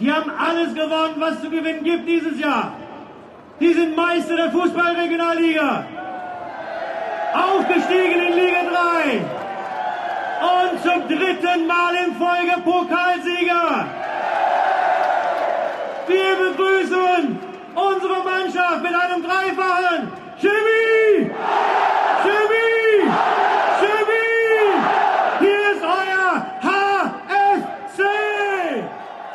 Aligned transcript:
Die 0.00 0.12
haben 0.12 0.30
alles 0.30 0.74
gewonnen, 0.74 1.14
was 1.18 1.40
zu 1.40 1.50
gewinnen 1.50 1.84
gibt 1.84 2.08
dieses 2.08 2.38
Jahr. 2.38 2.72
Die 3.60 3.72
sind 3.72 3.94
Meister 3.94 4.36
der 4.36 4.50
Fußballregionalliga. 4.50 5.86
Aufgestiegen 7.32 8.20
in 8.28 8.34
Liga 8.34 8.62
3. 8.64 9.24
Und 10.44 10.82
zum 10.82 11.08
dritten 11.08 11.66
Mal 11.66 11.94
in 11.94 12.14
Folge 12.16 12.60
Pokalsieger. 12.64 13.86
Wir 16.06 16.36
begrüßen 16.36 17.38
unsere 17.74 18.22
Mannschaft 18.24 18.82
mit 18.82 18.94
einem 18.94 19.22
dreifachen 19.22 20.12
Chemie! 20.40 21.30
Chemie! 22.22 23.10
Chemie! 23.80 24.70
Hier 25.40 25.72
ist 25.72 25.82
euer 25.82 26.46
HFC! 26.60 28.00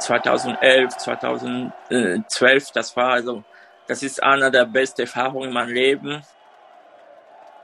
2011, 0.09 0.97
2012, 0.97 2.71
das 2.71 2.95
war 2.95 3.11
also, 3.11 3.43
das 3.87 4.01
ist 4.01 4.23
einer 4.23 4.49
der 4.49 4.65
besten 4.65 5.01
Erfahrungen 5.01 5.49
in 5.49 5.53
meinem 5.53 5.73
Leben. 5.73 6.23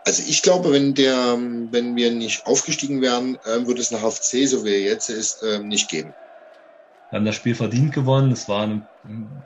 Also 0.06 0.22
ich 0.28 0.44
glaube, 0.44 0.72
wenn 0.72 0.94
der, 0.94 1.36
wenn 1.72 1.96
wir 1.96 2.12
nicht 2.12 2.46
aufgestiegen 2.46 3.02
wären, 3.02 3.40
ähm, 3.48 3.66
würde 3.66 3.82
es 3.82 3.92
eine 3.92 4.04
HFC, 4.04 4.48
so 4.48 4.64
wie 4.64 4.74
er 4.76 4.82
jetzt 4.82 5.10
ist, 5.10 5.42
ähm, 5.42 5.68
nicht 5.68 5.90
geben. 5.90 6.14
Wir 7.10 7.18
haben 7.18 7.26
das 7.26 7.36
Spiel 7.36 7.56
verdient 7.56 7.92
gewonnen. 7.92 8.30
Das 8.30 8.48
war 8.48 8.64
im 8.66 8.86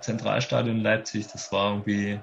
Zentralstadion 0.02 0.78
in 0.78 0.84
Leipzig. 0.84 1.28
Das 1.32 1.54
war 1.54 1.72
irgendwie 1.72 2.20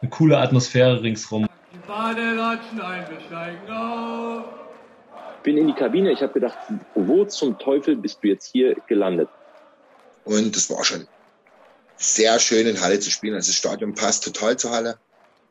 eine 0.00 0.10
coole 0.10 0.38
Atmosphäre 0.38 1.02
ringsrum. 1.02 1.48
Die 1.72 1.78
Badelatschen 1.78 2.80
ein, 2.80 3.04
wir 3.10 3.20
steigen 3.26 3.72
auf. 3.72 4.44
bin 5.42 5.58
in 5.58 5.66
die 5.66 5.74
Kabine. 5.74 6.12
Ich 6.12 6.22
habe 6.22 6.32
gedacht, 6.32 6.56
wo 6.94 7.24
zum 7.24 7.58
Teufel 7.58 7.96
bist 7.96 8.22
du 8.22 8.28
jetzt 8.28 8.46
hier 8.52 8.76
gelandet? 8.86 9.28
Und 10.26 10.56
es 10.56 10.68
war 10.68 10.84
schon 10.84 11.06
sehr 11.96 12.38
schön 12.40 12.66
in 12.66 12.80
Halle 12.80 13.00
zu 13.00 13.10
spielen. 13.10 13.34
Also 13.34 13.50
das 13.50 13.56
Stadion 13.56 13.94
passt 13.94 14.24
total 14.24 14.56
zur 14.58 14.72
Halle, 14.72 14.98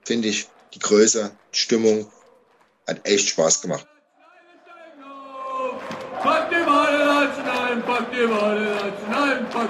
finde 0.04 0.28
ich. 0.28 0.48
Die 0.74 0.80
Größe, 0.80 1.32
die 1.54 1.58
Stimmung 1.58 2.12
hat 2.86 3.08
echt 3.08 3.30
Spaß 3.30 3.62
gemacht. 3.62 3.88
Die 8.12 8.18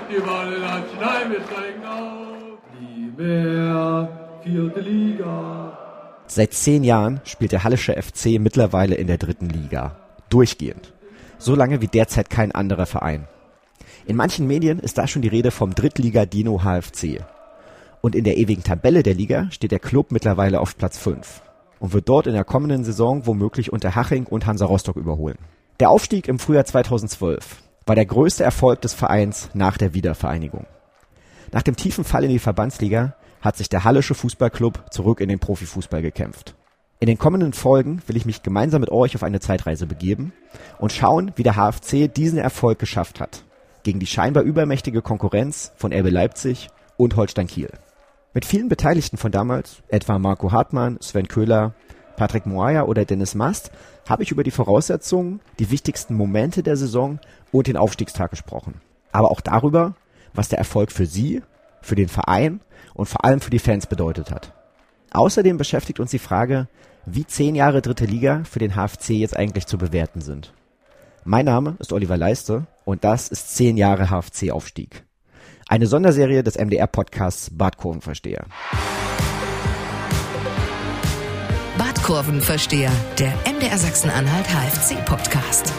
die 0.10 0.16
die 0.16 0.22
wir 1.32 1.42
steigen 1.46 1.86
auf. 1.86 2.58
Die 2.80 3.12
vierte 4.44 4.80
Liga. 4.80 5.78
Seit 6.28 6.54
zehn 6.54 6.84
Jahren 6.84 7.22
spielt 7.26 7.52
der 7.52 7.64
Hallische 7.64 7.94
FC 7.94 8.40
mittlerweile 8.40 8.96
in 8.96 9.06
der 9.06 9.20
dritten 9.20 9.50
Liga. 9.50 10.00
Durchgehend. 10.30 10.94
So 11.38 11.54
lange 11.54 11.82
wie 11.82 11.88
derzeit 11.88 12.32
kein 12.32 12.52
anderer 12.52 12.88
Verein. 12.88 13.28
In 14.08 14.18
manchen 14.18 14.46
Medien 14.46 14.78
ist 14.78 15.00
da 15.00 15.08
schon 15.08 15.24
die 15.24 15.30
Rede 15.30 15.50
vom 15.50 15.74
Drittliga-Dino 15.74 16.62
HFC. 16.64 17.26
Und 18.02 18.14
in 18.14 18.24
der 18.24 18.38
ewigen 18.38 18.64
Tabelle 18.64 19.02
der 19.02 19.16
Liga 19.16 19.50
steht 19.50 19.72
der 19.72 19.80
Club 19.80 20.12
mittlerweile 20.12 20.60
auf 20.60 20.78
Platz 20.78 21.00
5 21.00 21.42
und 21.80 21.94
wird 21.94 22.08
dort 22.08 22.28
in 22.28 22.34
der 22.34 22.44
kommenden 22.44 22.84
Saison 22.84 23.26
womöglich 23.26 23.74
unter 23.74 23.96
Haching 23.96 24.28
und 24.28 24.46
Hansa 24.46 24.68
Rostock 24.68 24.96
überholen. 24.96 25.40
Der 25.80 25.90
Aufstieg 25.90 26.28
im 26.28 26.38
Frühjahr 26.38 26.66
2012 26.66 27.64
war 27.88 27.96
der 27.96 28.06
größte 28.06 28.44
Erfolg 28.44 28.82
des 28.82 28.94
Vereins 28.94 29.50
nach 29.56 29.76
der 29.76 29.96
Wiedervereinigung. 29.96 30.68
Nach 31.52 31.64
dem 31.64 31.76
tiefen 31.76 32.04
Fall 32.04 32.26
in 32.26 32.30
die 32.30 32.40
Verbandsliga 32.40 33.16
hat 33.42 33.58
sich 33.58 33.70
der 33.70 33.86
Hallische 33.86 34.14
Fußballclub 34.14 34.94
zurück 34.94 35.20
in 35.20 35.30
den 35.30 35.40
Profifußball 35.40 36.04
gekämpft. 36.04 36.54
In 37.00 37.08
den 37.08 37.18
kommenden 37.18 37.54
Folgen 37.54 38.04
will 38.06 38.18
ich 38.18 38.26
mich 38.28 38.44
gemeinsam 38.44 38.82
mit 38.82 38.92
euch 38.92 39.16
auf 39.16 39.24
eine 39.24 39.40
Zeitreise 39.40 39.88
begeben 39.88 40.32
und 40.78 40.94
schauen, 40.94 41.32
wie 41.36 41.44
der 41.44 41.56
HFC 41.56 42.08
diesen 42.14 42.38
Erfolg 42.38 42.78
geschafft 42.78 43.20
hat. 43.20 43.44
Gegen 43.86 44.00
die 44.00 44.08
scheinbar 44.08 44.42
übermächtige 44.42 45.04
Konkurrenz 45.04 45.72
von 45.76 45.94
RB 45.94 46.10
Leipzig 46.10 46.70
und 46.98 47.16
Holstein 47.16 47.46
Kiel. 47.46 47.70
Mit 48.34 48.44
vielen 48.44 48.68
Beteiligten 48.68 49.18
von 49.18 49.32
damals, 49.32 49.84
etwa 49.90 50.18
Marco 50.18 50.52
Hartmann, 50.52 50.98
Sven 51.02 51.28
Köhler, 51.28 51.76
Patrick 52.18 52.48
Moaya 52.48 52.86
oder 52.86 53.06
Dennis 53.06 53.36
Mast, 53.36 53.72
habe 54.10 54.24
ich 54.24 54.32
über 54.32 54.42
die 54.42 54.50
Voraussetzungen, 54.50 55.40
die 55.60 55.70
wichtigsten 55.70 56.16
Momente 56.16 56.64
der 56.64 56.78
Saison 56.78 57.20
und 57.52 57.68
den 57.68 57.78
Aufstiegstag 57.78 58.32
gesprochen. 58.32 58.82
Aber 59.12 59.30
auch 59.30 59.40
darüber, 59.40 59.94
was 60.34 60.50
der 60.50 60.58
Erfolg 60.58 60.92
für 60.92 61.06
sie, 61.06 61.44
für 61.84 61.94
den 61.94 62.10
Verein 62.10 62.62
und 62.96 63.06
vor 63.06 63.24
allem 63.24 63.40
für 63.40 63.52
die 63.52 63.60
Fans 63.60 63.86
bedeutet 63.86 64.32
hat. 64.32 64.52
Außerdem 65.12 65.58
beschäftigt 65.58 66.00
uns 66.00 66.10
die 66.10 66.18
Frage, 66.18 66.68
wie 67.06 67.28
zehn 67.28 67.54
Jahre 67.54 67.84
dritte 67.84 68.06
Liga 68.06 68.46
für 68.46 68.58
den 68.58 68.74
HFC 68.74 69.12
jetzt 69.12 69.38
eigentlich 69.38 69.68
zu 69.68 69.78
bewerten 69.78 70.22
sind. 70.22 70.54
Mein 71.24 71.46
Name 71.46 71.76
ist 71.78 71.94
Oliver 71.94 72.18
Leiste 72.18 72.66
und 72.86 73.04
das 73.04 73.28
ist 73.28 73.56
zehn 73.56 73.76
Jahre 73.76 74.10
HFC-Aufstieg. 74.10 75.04
Eine 75.68 75.88
Sonderserie 75.88 76.44
des 76.44 76.58
MDR-Podcasts 76.58 77.50
Badkurvenversteher. 77.52 78.46
Badkurvenversteher, 81.78 82.92
der 83.20 83.34
MDR 83.52 83.78
Sachsen-Anhalt 83.78 84.46
HFC-Podcast. 84.48 85.74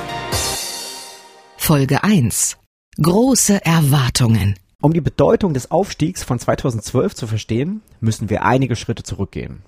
Folge 1.57 2.05
1. 2.05 2.59
Große 3.01 3.65
Erwartungen. 3.65 4.57
Um 4.83 4.93
die 4.93 5.01
Bedeutung 5.01 5.55
des 5.55 5.71
Aufstiegs 5.71 6.23
von 6.23 6.39
2012 6.39 7.15
zu 7.15 7.27
verstehen, 7.27 7.83
müssen 8.01 8.29
wir 8.29 8.45
einige 8.45 8.77
Schritte 8.77 9.05
zurückgehen. 9.05 9.63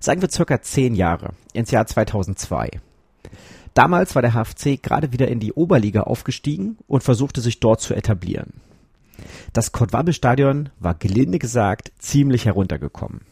Sagen 0.00 0.22
wir 0.22 0.30
circa 0.30 0.62
zehn 0.62 0.94
Jahre, 0.94 1.32
ins 1.52 1.70
Jahr 1.70 1.86
2002. 1.86 2.80
Damals 3.74 4.14
war 4.14 4.22
der 4.22 4.32
HFC 4.32 4.82
gerade 4.82 5.12
wieder 5.12 5.28
in 5.28 5.40
die 5.40 5.52
Oberliga 5.52 6.02
aufgestiegen 6.02 6.78
und 6.86 7.02
versuchte 7.02 7.40
sich 7.40 7.60
dort 7.60 7.80
zu 7.80 7.94
etablieren. 7.94 8.54
Das 9.52 9.72
Kurt-Wabbel-Stadion 9.72 10.70
war 10.78 10.94
gelinde 10.94 11.38
gesagt 11.38 11.92
ziemlich 11.98 12.46
heruntergekommen. 12.46 13.22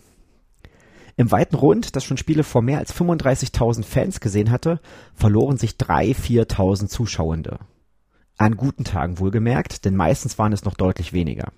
Im 1.17 1.31
weiten 1.31 1.57
Rund, 1.57 1.97
das 1.97 2.05
schon 2.05 2.19
Spiele 2.19 2.45
vor 2.45 2.61
mehr 2.61 2.79
als 2.79 2.95
35.000 2.95 3.85
Fans 3.85 4.21
gesehen 4.21 4.51
hatte, 4.51 4.81
verloren 5.15 5.57
sich 5.57 5.73
3.000, 5.73 6.47
4.000 6.47 6.89
Zuschauende. 6.89 7.59
An 8.37 8.57
guten 8.57 8.85
Tagen 8.85 9.19
wohlgemerkt, 9.19 9.87
denn 9.87 9.97
meistens 9.97 10.39
waren 10.39 10.53
es 10.53 10.65
noch 10.65 10.75
deutlich 10.75 11.15
weniger. 11.15 11.53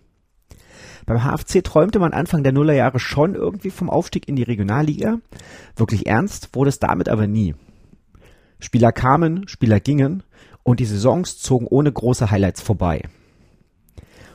Beim 1.07 1.25
HFC 1.25 1.65
träumte 1.65 1.99
man 1.99 2.13
Anfang 2.13 2.45
der 2.45 2.53
Nullerjahre 2.53 3.01
schon 3.01 3.35
irgendwie 3.35 3.71
vom 3.71 3.91
Aufstieg 3.91 4.29
in 4.29 4.37
die 4.37 4.45
Regionalliga. 4.45 5.19
Wirklich 5.75 6.07
ernst 6.07 6.55
wurde 6.55 6.69
es 6.69 6.79
damit 6.79 7.09
aber 7.09 7.27
nie. 7.27 7.55
Spieler 8.61 8.93
kamen, 8.93 9.47
Spieler 9.49 9.81
gingen 9.81 10.23
und 10.63 10.81
die 10.81 10.85
Saisons 10.85 11.39
zogen 11.39 11.67
ohne 11.67 11.93
große 11.93 12.31
Highlights 12.31 12.61
vorbei. 12.61 13.03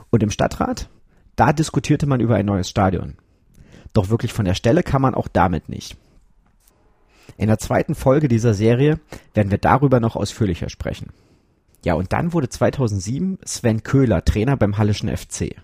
Und 0.09 0.23
im 0.23 0.29
Stadtrat? 0.29 0.89
Da 1.35 1.53
diskutierte 1.53 2.05
man 2.05 2.19
über 2.19 2.35
ein 2.35 2.45
neues 2.45 2.69
Stadion. 2.69 3.15
Doch 3.93 4.09
wirklich 4.09 4.33
von 4.33 4.45
der 4.45 4.53
Stelle 4.53 4.83
kam 4.83 5.01
man 5.01 5.15
auch 5.15 5.27
damit 5.27 5.69
nicht. 5.69 5.97
In 7.37 7.47
der 7.47 7.57
zweiten 7.57 7.95
Folge 7.95 8.27
dieser 8.27 8.53
Serie 8.53 8.99
werden 9.33 9.51
wir 9.51 9.57
darüber 9.57 9.99
noch 9.99 10.15
ausführlicher 10.15 10.69
sprechen. 10.69 11.11
Ja, 11.83 11.95
und 11.95 12.13
dann 12.13 12.33
wurde 12.33 12.49
2007 12.49 13.39
Sven 13.43 13.83
Köhler 13.83 14.23
Trainer 14.23 14.55
beim 14.55 14.77
Hallischen 14.77 15.15
FC. 15.15 15.55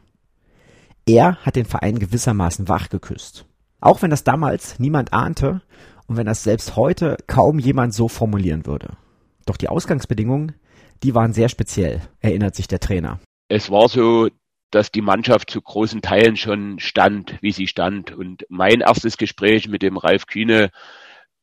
Er 1.05 1.37
hat 1.37 1.55
den 1.55 1.65
Verein 1.65 1.97
gewissermaßen 1.97 2.67
wach 2.67 2.89
geküsst. 2.89 3.45
Auch 3.81 4.01
wenn 4.01 4.09
das 4.09 4.23
damals 4.23 4.79
niemand 4.79 5.13
ahnte 5.13 5.61
und 6.09 6.17
wenn 6.17 6.25
das 6.25 6.43
selbst 6.43 6.75
heute 6.75 7.17
kaum 7.27 7.59
jemand 7.59 7.93
so 7.93 8.07
formulieren 8.07 8.65
würde. 8.65 8.97
Doch 9.45 9.57
die 9.57 9.69
Ausgangsbedingungen, 9.69 10.55
die 11.03 11.13
waren 11.13 11.33
sehr 11.33 11.49
speziell, 11.49 12.01
erinnert 12.19 12.55
sich 12.55 12.67
der 12.67 12.79
Trainer. 12.79 13.19
Es 13.47 13.69
war 13.69 13.87
so, 13.87 14.27
dass 14.71 14.91
die 14.91 15.01
Mannschaft 15.01 15.51
zu 15.51 15.61
großen 15.61 16.01
Teilen 16.01 16.35
schon 16.35 16.79
stand, 16.79 17.37
wie 17.41 17.51
sie 17.51 17.67
stand. 17.67 18.11
Und 18.11 18.45
mein 18.49 18.81
erstes 18.81 19.17
Gespräch 19.17 19.67
mit 19.67 19.83
dem 19.83 19.97
Ralf 19.97 20.25
Kühne 20.25 20.71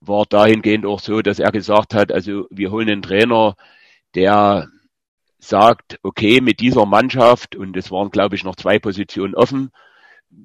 war 0.00 0.26
dahingehend 0.26 0.84
auch 0.84 1.00
so, 1.00 1.22
dass 1.22 1.38
er 1.38 1.52
gesagt 1.52 1.94
hat, 1.94 2.12
also 2.12 2.46
wir 2.50 2.70
holen 2.70 2.90
einen 2.90 3.02
Trainer, 3.02 3.54
der 4.14 4.68
sagt, 5.38 5.98
okay, 6.02 6.40
mit 6.40 6.58
dieser 6.60 6.86
Mannschaft, 6.86 7.54
und 7.54 7.76
es 7.76 7.90
waren, 7.92 8.10
glaube 8.10 8.34
ich, 8.34 8.42
noch 8.42 8.56
zwei 8.56 8.80
Positionen 8.80 9.34
offen, 9.36 9.70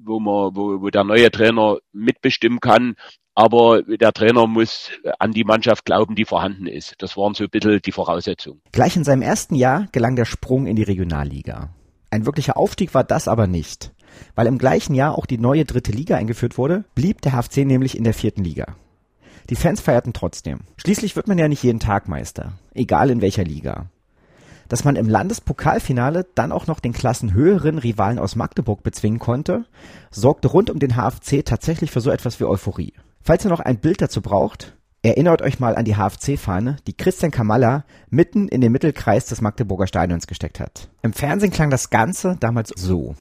wo 0.04 0.20
man, 0.20 0.56
wo, 0.56 0.80
wo 0.80 0.90
der 0.90 1.04
neue 1.04 1.30
Trainer 1.30 1.78
mitbestimmen 1.92 2.60
kann, 2.60 2.96
aber 3.34 3.82
der 3.82 4.12
Trainer 4.12 4.46
muss 4.46 4.90
an 5.18 5.32
die 5.32 5.44
Mannschaft 5.44 5.84
glauben, 5.84 6.14
die 6.14 6.24
vorhanden 6.24 6.66
ist. 6.66 6.94
Das 6.98 7.16
waren 7.16 7.34
so 7.34 7.44
ein 7.44 7.50
bisschen 7.50 7.80
die 7.80 7.92
Voraussetzungen. 7.92 8.60
Gleich 8.72 8.96
in 8.96 9.04
seinem 9.04 9.22
ersten 9.22 9.54
Jahr 9.54 9.88
gelang 9.92 10.16
der 10.16 10.26
Sprung 10.26 10.66
in 10.66 10.76
die 10.76 10.82
Regionalliga. 10.82 11.70
Ein 12.10 12.26
wirklicher 12.26 12.58
Aufstieg 12.58 12.92
war 12.94 13.04
das 13.04 13.28
aber 13.28 13.46
nicht. 13.46 13.92
Weil 14.34 14.46
im 14.46 14.58
gleichen 14.58 14.94
Jahr 14.94 15.16
auch 15.16 15.24
die 15.24 15.38
neue 15.38 15.64
dritte 15.64 15.92
Liga 15.92 16.16
eingeführt 16.16 16.58
wurde, 16.58 16.84
blieb 16.94 17.22
der 17.22 17.32
HFC 17.32 17.64
nämlich 17.64 17.96
in 17.96 18.04
der 18.04 18.12
vierten 18.12 18.44
Liga. 18.44 18.76
Die 19.48 19.56
Fans 19.56 19.80
feierten 19.80 20.12
trotzdem. 20.12 20.60
Schließlich 20.76 21.16
wird 21.16 21.26
man 21.26 21.38
ja 21.38 21.48
nicht 21.48 21.62
jeden 21.62 21.80
Tag 21.80 22.08
Meister, 22.08 22.52
egal 22.74 23.10
in 23.10 23.22
welcher 23.22 23.44
Liga. 23.44 23.86
Dass 24.72 24.84
man 24.84 24.96
im 24.96 25.06
Landespokalfinale 25.06 26.24
dann 26.34 26.50
auch 26.50 26.66
noch 26.66 26.80
den 26.80 26.94
klassenhöheren 26.94 27.76
Rivalen 27.76 28.18
aus 28.18 28.36
Magdeburg 28.36 28.82
bezwingen 28.82 29.18
konnte, 29.18 29.66
sorgte 30.10 30.48
rund 30.48 30.70
um 30.70 30.78
den 30.78 30.96
HFC 30.96 31.44
tatsächlich 31.44 31.90
für 31.90 32.00
so 32.00 32.10
etwas 32.10 32.40
wie 32.40 32.44
Euphorie. 32.44 32.94
Falls 33.20 33.44
ihr 33.44 33.50
noch 33.50 33.60
ein 33.60 33.80
Bild 33.80 34.00
dazu 34.00 34.22
braucht, 34.22 34.74
Erinnert 35.04 35.42
euch 35.42 35.58
mal 35.58 35.74
an 35.74 35.84
die 35.84 35.96
HFC-Fahne, 35.96 36.76
die 36.86 36.96
Christian 36.96 37.32
Kamalla 37.32 37.84
mitten 38.08 38.46
in 38.46 38.60
den 38.60 38.70
Mittelkreis 38.70 39.26
des 39.26 39.40
Magdeburger 39.40 39.88
Stadions 39.88 40.28
gesteckt 40.28 40.60
hat. 40.60 40.90
Im 41.02 41.12
Fernsehen 41.12 41.50
klang 41.50 41.70
das 41.70 41.90
Ganze 41.90 42.36
damals 42.38 42.72
so. 42.76 43.16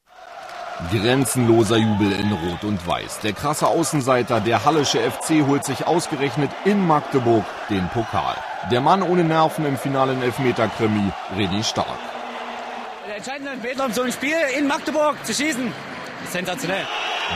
Grenzenloser 0.90 1.78
Jubel 1.78 2.12
in 2.12 2.32
Rot 2.32 2.64
und 2.64 2.86
Weiß. 2.88 3.20
Der 3.20 3.34
krasse 3.34 3.68
Außenseiter, 3.68 4.40
der 4.40 4.66
Hallische 4.66 5.00
FC, 5.00 5.46
holt 5.48 5.64
sich 5.64 5.86
ausgerechnet 5.86 6.50
in 6.66 6.88
Magdeburg 6.88 7.46
den 7.70 7.88
Pokal. 7.90 8.36
Der 8.72 8.82
Mann 8.82 9.04
ohne 9.04 9.24
Nerven 9.24 9.66
im 9.66 9.78
finalen 9.78 10.22
Elfmeter-Krimi, 10.24 11.12
Redi 11.38 11.64
Stark. 11.64 11.88
Der 13.08 13.18
entscheidende 13.18 13.56
Meter 13.62 13.86
um 13.86 13.94
so 13.94 14.02
ein 14.02 14.12
Spiel 14.12 14.38
in 14.58 14.68
Magdeburg 14.68 15.24
zu 15.26 15.34
schießen, 15.34 15.72
sensationell. 16.30 16.88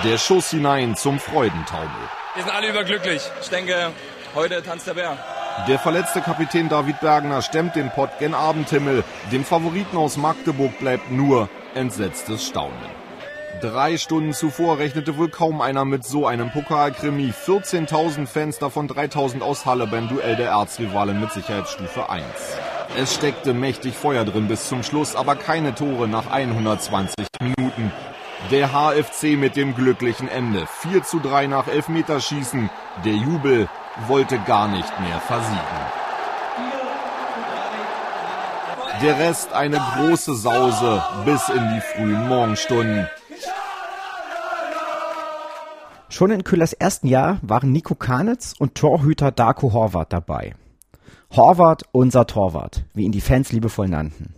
Der 0.04 0.18
Schuss 0.18 0.50
hinein 0.50 0.96
zum 0.96 1.20
Freudentaumel. 1.20 1.90
Wir 2.34 2.44
sind 2.44 2.54
alle 2.54 2.70
überglücklich. 2.70 3.22
Ich 3.42 3.50
denke, 3.50 3.92
Heute 4.36 4.62
tanzt 4.62 4.86
der 4.86 4.96
Bär. 4.96 5.18
Der 5.66 5.80
verletzte 5.80 6.20
Kapitän 6.20 6.68
David 6.68 7.00
Bergner 7.00 7.42
stemmt 7.42 7.78
den 7.78 7.90
Pott 7.90 8.10
gen 8.20 8.34
Abendhimmel. 8.34 9.06
Dem 9.32 9.46
Favoriten 9.46 9.96
aus 9.96 10.18
Magdeburg 10.18 10.78
bleibt 10.78 11.10
nur 11.10 11.48
entsetztes 11.74 12.46
Staunen. 12.46 13.05
Drei 13.62 13.98
Stunden 13.98 14.34
zuvor 14.34 14.80
rechnete 14.80 15.18
wohl 15.18 15.30
kaum 15.30 15.62
einer 15.62 15.86
mit 15.86 16.04
so 16.04 16.28
einem 16.28 16.52
Pokalkrimi. 16.52 17.32
14.000 17.32 18.28
Fans, 18.28 18.60
davon 18.60 18.90
3.000 18.90 19.42
aus 19.42 19.66
Halle 19.66 19.88
beim 19.88 20.10
Duell 20.10 20.36
der 20.36 20.50
Erzrivalen 20.50 21.20
mit 21.20 21.32
Sicherheitsstufe 21.32 22.10
1. 22.10 22.26
Es 22.98 23.16
steckte 23.16 23.54
mächtig 23.54 23.96
Feuer 23.96 24.26
drin 24.26 24.48
bis 24.48 24.68
zum 24.68 24.84
Schluss, 24.84 25.16
aber 25.16 25.36
keine 25.36 25.74
Tore 25.74 26.08
nach 26.08 26.30
120 26.30 27.14
Minuten. 27.42 27.92
Der 28.52 28.74
HFC 28.74 29.38
mit 29.38 29.56
dem 29.56 29.74
glücklichen 29.74 30.28
Ende. 30.28 30.68
4 30.82 31.04
zu 31.04 31.20
3 31.20 31.48
nach 31.48 31.68
Elfmeterschießen. 31.68 32.70
Der 33.06 33.14
Jubel 33.14 33.70
wollte 34.08 34.38
gar 34.40 34.68
nicht 34.68 35.00
mehr 35.00 35.20
versiegen. 35.22 35.60
Der 39.02 39.20
Rest 39.20 39.54
eine 39.54 39.78
große 39.78 40.36
Sause 40.36 41.04
bis 41.26 41.50
in 41.50 41.74
die 41.74 41.82
frühen 41.82 42.28
Morgenstunden. 42.28 43.10
Schon 46.16 46.32
in 46.32 46.46
Küllers 46.46 46.72
ersten 46.72 47.08
Jahr 47.08 47.40
waren 47.42 47.74
Nico 47.74 47.94
Kanitz 47.94 48.56
und 48.58 48.76
Torhüter 48.76 49.34
Darko 49.34 49.74
Horvath 49.74 50.14
dabei. 50.14 50.56
Horvath, 51.36 51.84
unser 51.92 52.26
Torwart, 52.26 52.86
wie 52.94 53.04
ihn 53.04 53.12
die 53.12 53.20
Fans 53.20 53.52
liebevoll 53.52 53.90
nannten. 53.90 54.34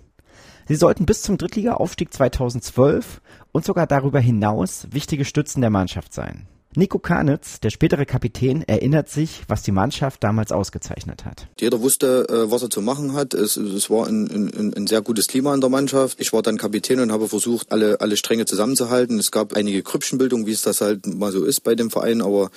Sie 0.67 0.73
sollten 0.73 1.05
bis 1.05 1.21
zum 1.21 1.37
Drittliga-Aufstieg 1.37 2.11
2012 2.11 3.21
und 3.51 3.63
sogar 3.63 3.85
darüber 3.85 4.19
hinaus 4.19 4.87
wichtige 4.89 5.23
Stützen 5.23 5.61
der 5.61 5.69
Mannschaft 5.69 6.15
sein. 6.15 6.47
Nico 6.77 6.99
Kanitz, 6.99 7.59
der 7.59 7.71
spätere 7.71 8.05
Kapitän, 8.05 8.61
erinnert 8.61 9.09
sich, 9.09 9.41
was 9.47 9.63
die 9.63 9.71
Mannschaft 9.71 10.23
damals 10.23 10.51
ausgezeichnet 10.51 11.25
hat. 11.25 11.47
Jeder 11.59 11.81
wusste, 11.81 12.27
äh, 12.29 12.51
was 12.51 12.61
er 12.61 12.69
zu 12.69 12.83
machen 12.83 13.13
hat. 13.13 13.33
Es, 13.33 13.57
es 13.57 13.89
war 13.89 14.05
ein, 14.05 14.27
ein, 14.27 14.73
ein, 14.77 14.85
sehr 14.85 15.01
gutes 15.01 15.25
Klima 15.25 15.55
in 15.55 15.59
der 15.59 15.71
Mannschaft. 15.71 16.21
Ich 16.21 16.33
war 16.33 16.43
dann 16.43 16.59
Kapitän 16.59 16.99
und 16.99 17.11
habe 17.11 17.27
versucht, 17.29 17.71
alle, 17.71 17.99
alle 17.99 18.15
Stränge 18.15 18.45
zusammenzuhalten. 18.45 19.17
Es 19.17 19.31
gab 19.31 19.53
einige 19.53 19.81
Krüppchenbildungen, 19.81 20.45
wie 20.45 20.51
es 20.51 20.61
das 20.61 20.81
halt 20.81 21.07
mal 21.07 21.31
so 21.31 21.45
ist 21.45 21.61
bei 21.61 21.73
dem 21.73 21.89
Verein, 21.89 22.21
aber 22.21 22.51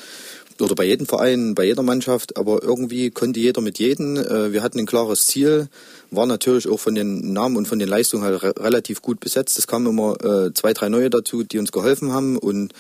oder 0.61 0.75
bei 0.75 0.85
jedem 0.85 1.07
Verein, 1.07 1.55
bei 1.55 1.65
jeder 1.65 1.83
Mannschaft, 1.83 2.37
aber 2.37 2.63
irgendwie 2.63 3.11
konnte 3.11 3.41
jeder 3.41 3.63
mit 3.63 3.79
jedem. 3.79 4.17
Äh, 4.17 4.53
wir 4.53 4.63
hatten 4.63 4.79
ein 4.79 4.85
klares 4.85 5.27
Ziel, 5.27 5.69
war 6.11 6.27
natürlich 6.27 6.69
auch 6.69 6.79
von 6.79 6.95
den 6.95 7.33
Namen 7.33 7.57
und 7.57 7.67
von 7.67 7.79
den 7.79 7.89
Leistungen 7.89 8.23
halt 8.23 8.43
relativ 8.43 9.01
gut 9.01 9.21
besetzt. 9.21 9.59
Es 9.59 9.67
kamen 9.67 9.87
immer 9.87 10.23
äh, 10.23 10.53
zwei, 10.53 10.75
drei 10.75 10.91
neue 10.91 11.09
dazu, 11.09 11.43
die 11.43 11.59
uns 11.59 11.73
geholfen 11.73 12.13
haben 12.13 12.37
und 12.37 12.75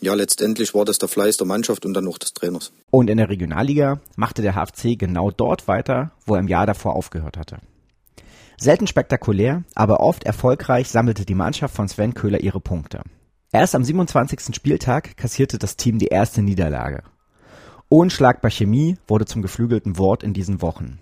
ja, 0.00 0.14
letztendlich 0.14 0.74
war 0.74 0.84
das 0.84 0.98
der 0.98 1.08
Fleiß 1.08 1.36
der 1.36 1.46
Mannschaft 1.46 1.84
und 1.84 1.94
dann 1.94 2.08
auch 2.08 2.18
des 2.18 2.32
Trainers. 2.32 2.72
Und 2.90 3.10
in 3.10 3.18
der 3.18 3.28
Regionalliga 3.28 4.00
machte 4.16 4.42
der 4.42 4.54
HFC 4.54 4.98
genau 4.98 5.30
dort 5.30 5.68
weiter, 5.68 6.12
wo 6.24 6.34
er 6.34 6.40
im 6.40 6.48
Jahr 6.48 6.66
davor 6.66 6.96
aufgehört 6.96 7.36
hatte. 7.36 7.58
Selten 8.56 8.86
spektakulär, 8.86 9.64
aber 9.74 10.00
oft 10.00 10.24
erfolgreich 10.24 10.88
sammelte 10.88 11.24
die 11.24 11.34
Mannschaft 11.34 11.74
von 11.74 11.88
Sven 11.88 12.14
Köhler 12.14 12.40
ihre 12.40 12.60
Punkte. 12.60 13.02
Erst 13.52 13.74
am 13.74 13.84
27. 13.84 14.54
Spieltag 14.54 15.16
kassierte 15.16 15.58
das 15.58 15.76
Team 15.76 15.98
die 15.98 16.06
erste 16.06 16.42
Niederlage. 16.42 17.02
Unschlagbar 17.88 18.50
Chemie 18.50 18.96
wurde 19.08 19.24
zum 19.24 19.42
geflügelten 19.42 19.98
Wort 19.98 20.22
in 20.22 20.32
diesen 20.32 20.62
Wochen. 20.62 20.98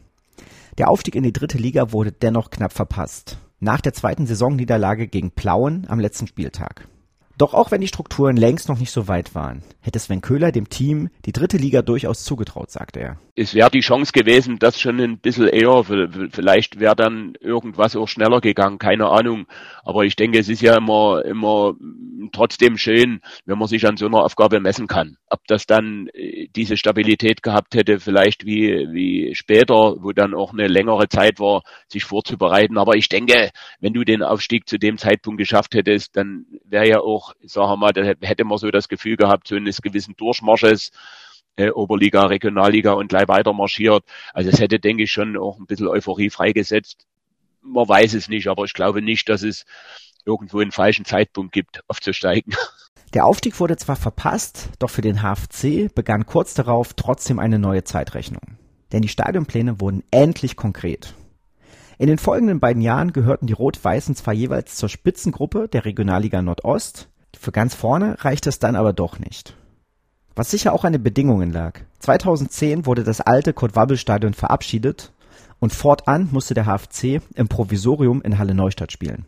Der 0.78 0.88
Aufstieg 0.88 1.14
in 1.14 1.24
die 1.24 1.32
dritte 1.32 1.58
Liga 1.58 1.92
wurde 1.92 2.12
dennoch 2.12 2.50
knapp 2.50 2.72
verpasst. 2.72 3.38
Nach 3.60 3.80
der 3.80 3.92
zweiten 3.92 4.26
Saisonniederlage 4.26 5.08
gegen 5.08 5.32
Plauen 5.32 5.86
am 5.88 6.00
letzten 6.00 6.26
Spieltag. 6.26 6.88
Doch 7.38 7.54
auch 7.54 7.70
wenn 7.70 7.80
die 7.80 7.86
Strukturen 7.86 8.36
längst 8.36 8.68
noch 8.68 8.80
nicht 8.80 8.90
so 8.90 9.06
weit 9.06 9.36
waren, 9.36 9.62
hätte 9.80 10.00
Sven 10.00 10.20
Köhler 10.20 10.50
dem 10.50 10.68
Team 10.68 11.08
die 11.24 11.30
dritte 11.30 11.56
Liga 11.56 11.82
durchaus 11.82 12.24
zugetraut, 12.24 12.72
sagte 12.72 12.98
er. 12.98 13.18
Es 13.36 13.54
wäre 13.54 13.70
die 13.70 13.78
Chance 13.78 14.12
gewesen, 14.12 14.58
das 14.58 14.80
schon 14.80 15.00
ein 15.00 15.18
bisschen 15.18 15.46
eher, 15.46 15.84
vielleicht 15.84 16.80
wäre 16.80 16.96
dann 16.96 17.34
irgendwas 17.40 17.94
auch 17.94 18.08
schneller 18.08 18.40
gegangen, 18.40 18.78
keine 18.78 19.06
Ahnung. 19.06 19.46
Aber 19.84 20.04
ich 20.04 20.16
denke, 20.16 20.40
es 20.40 20.48
ist 20.48 20.60
ja 20.60 20.76
immer, 20.76 21.24
immer 21.24 21.74
trotzdem 22.32 22.76
schön, 22.76 23.20
wenn 23.46 23.58
man 23.58 23.68
sich 23.68 23.86
an 23.86 23.96
so 23.96 24.06
einer 24.06 24.24
Aufgabe 24.24 24.58
messen 24.58 24.88
kann. 24.88 25.16
Ob 25.30 25.46
das 25.46 25.66
dann 25.66 26.08
äh, 26.14 26.48
diese 26.56 26.76
Stabilität 26.76 27.42
gehabt 27.42 27.74
hätte, 27.74 28.00
vielleicht 28.00 28.44
wie, 28.44 28.88
wie 28.90 29.34
später, 29.34 29.96
wo 30.00 30.12
dann 30.12 30.34
auch 30.34 30.52
eine 30.52 30.66
längere 30.66 31.08
Zeit 31.08 31.38
war, 31.38 31.62
sich 31.86 32.04
vorzubereiten. 32.04 32.78
Aber 32.78 32.96
ich 32.96 33.08
denke, 33.08 33.50
wenn 33.80 33.92
du 33.92 34.04
den 34.04 34.22
Aufstieg 34.22 34.68
zu 34.68 34.78
dem 34.78 34.98
Zeitpunkt 34.98 35.38
geschafft 35.38 35.74
hättest, 35.74 36.16
dann 36.16 36.46
wäre 36.64 36.88
ja 36.88 36.98
auch, 37.00 37.27
sagen 37.42 37.70
wir 37.70 37.76
mal, 37.76 37.92
da 37.92 38.02
hätte 38.02 38.44
man 38.44 38.58
so 38.58 38.70
das 38.70 38.88
Gefühl 38.88 39.16
gehabt, 39.16 39.48
so 39.48 39.56
eines 39.56 39.82
gewissen 39.82 40.14
Durchmarsches, 40.16 40.90
äh, 41.56 41.70
Oberliga, 41.70 42.26
Regionalliga 42.26 42.92
und 42.92 43.08
gleich 43.08 43.28
weiter 43.28 43.52
marschiert. 43.52 44.04
Also 44.32 44.50
es 44.50 44.60
hätte, 44.60 44.78
denke 44.78 45.02
ich, 45.02 45.10
schon 45.10 45.36
auch 45.36 45.58
ein 45.58 45.66
bisschen 45.66 45.88
Euphorie 45.88 46.30
freigesetzt. 46.30 47.06
Man 47.62 47.88
weiß 47.88 48.14
es 48.14 48.28
nicht, 48.28 48.48
aber 48.48 48.64
ich 48.64 48.72
glaube 48.72 49.02
nicht, 49.02 49.28
dass 49.28 49.42
es 49.42 49.64
irgendwo 50.24 50.60
einen 50.60 50.72
falschen 50.72 51.04
Zeitpunkt 51.04 51.52
gibt, 51.52 51.82
aufzusteigen. 51.88 52.54
Der 53.14 53.24
Aufstieg 53.24 53.58
wurde 53.58 53.76
zwar 53.78 53.96
verpasst, 53.96 54.68
doch 54.78 54.90
für 54.90 55.00
den 55.00 55.22
HFC 55.22 55.92
begann 55.94 56.26
kurz 56.26 56.52
darauf 56.52 56.92
trotzdem 56.92 57.38
eine 57.38 57.58
neue 57.58 57.82
Zeitrechnung. 57.82 58.58
Denn 58.92 59.00
die 59.00 59.08
Stadionpläne 59.08 59.80
wurden 59.80 60.04
endlich 60.10 60.56
konkret. 60.56 61.14
In 61.96 62.06
den 62.06 62.18
folgenden 62.18 62.60
beiden 62.60 62.82
Jahren 62.82 63.12
gehörten 63.12 63.46
die 63.46 63.54
Rot-Weißen 63.54 64.14
zwar 64.14 64.34
jeweils 64.34 64.76
zur 64.76 64.90
Spitzengruppe 64.90 65.68
der 65.68 65.86
Regionalliga 65.86 66.42
Nordost, 66.42 67.08
für 67.38 67.52
ganz 67.52 67.74
vorne 67.74 68.16
reichte 68.24 68.48
es 68.48 68.58
dann 68.58 68.76
aber 68.76 68.92
doch 68.92 69.18
nicht. 69.18 69.54
Was 70.34 70.50
sicher 70.50 70.72
auch 70.72 70.84
an 70.84 70.92
den 70.92 71.02
Bedingungen 71.02 71.52
lag. 71.52 71.80
2010 72.00 72.86
wurde 72.86 73.04
das 73.04 73.20
alte 73.20 73.52
Kurt-Wabbel-Stadion 73.52 74.34
verabschiedet 74.34 75.12
und 75.58 75.72
fortan 75.72 76.28
musste 76.30 76.54
der 76.54 76.66
HFC 76.66 77.20
im 77.34 77.48
Provisorium 77.48 78.22
in 78.22 78.38
Halle 78.38 78.54
Neustadt 78.54 78.92
spielen. 78.92 79.26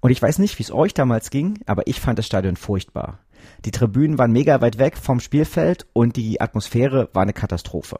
Und 0.00 0.10
ich 0.10 0.20
weiß 0.20 0.38
nicht, 0.38 0.58
wie 0.58 0.64
es 0.64 0.72
euch 0.72 0.94
damals 0.94 1.30
ging, 1.30 1.60
aber 1.66 1.86
ich 1.86 2.00
fand 2.00 2.18
das 2.18 2.26
Stadion 2.26 2.56
furchtbar. 2.56 3.20
Die 3.64 3.70
Tribünen 3.70 4.18
waren 4.18 4.32
mega 4.32 4.60
weit 4.60 4.78
weg 4.78 4.96
vom 4.96 5.20
Spielfeld 5.20 5.86
und 5.92 6.16
die 6.16 6.40
Atmosphäre 6.40 7.08
war 7.12 7.22
eine 7.22 7.32
Katastrophe. 7.32 7.98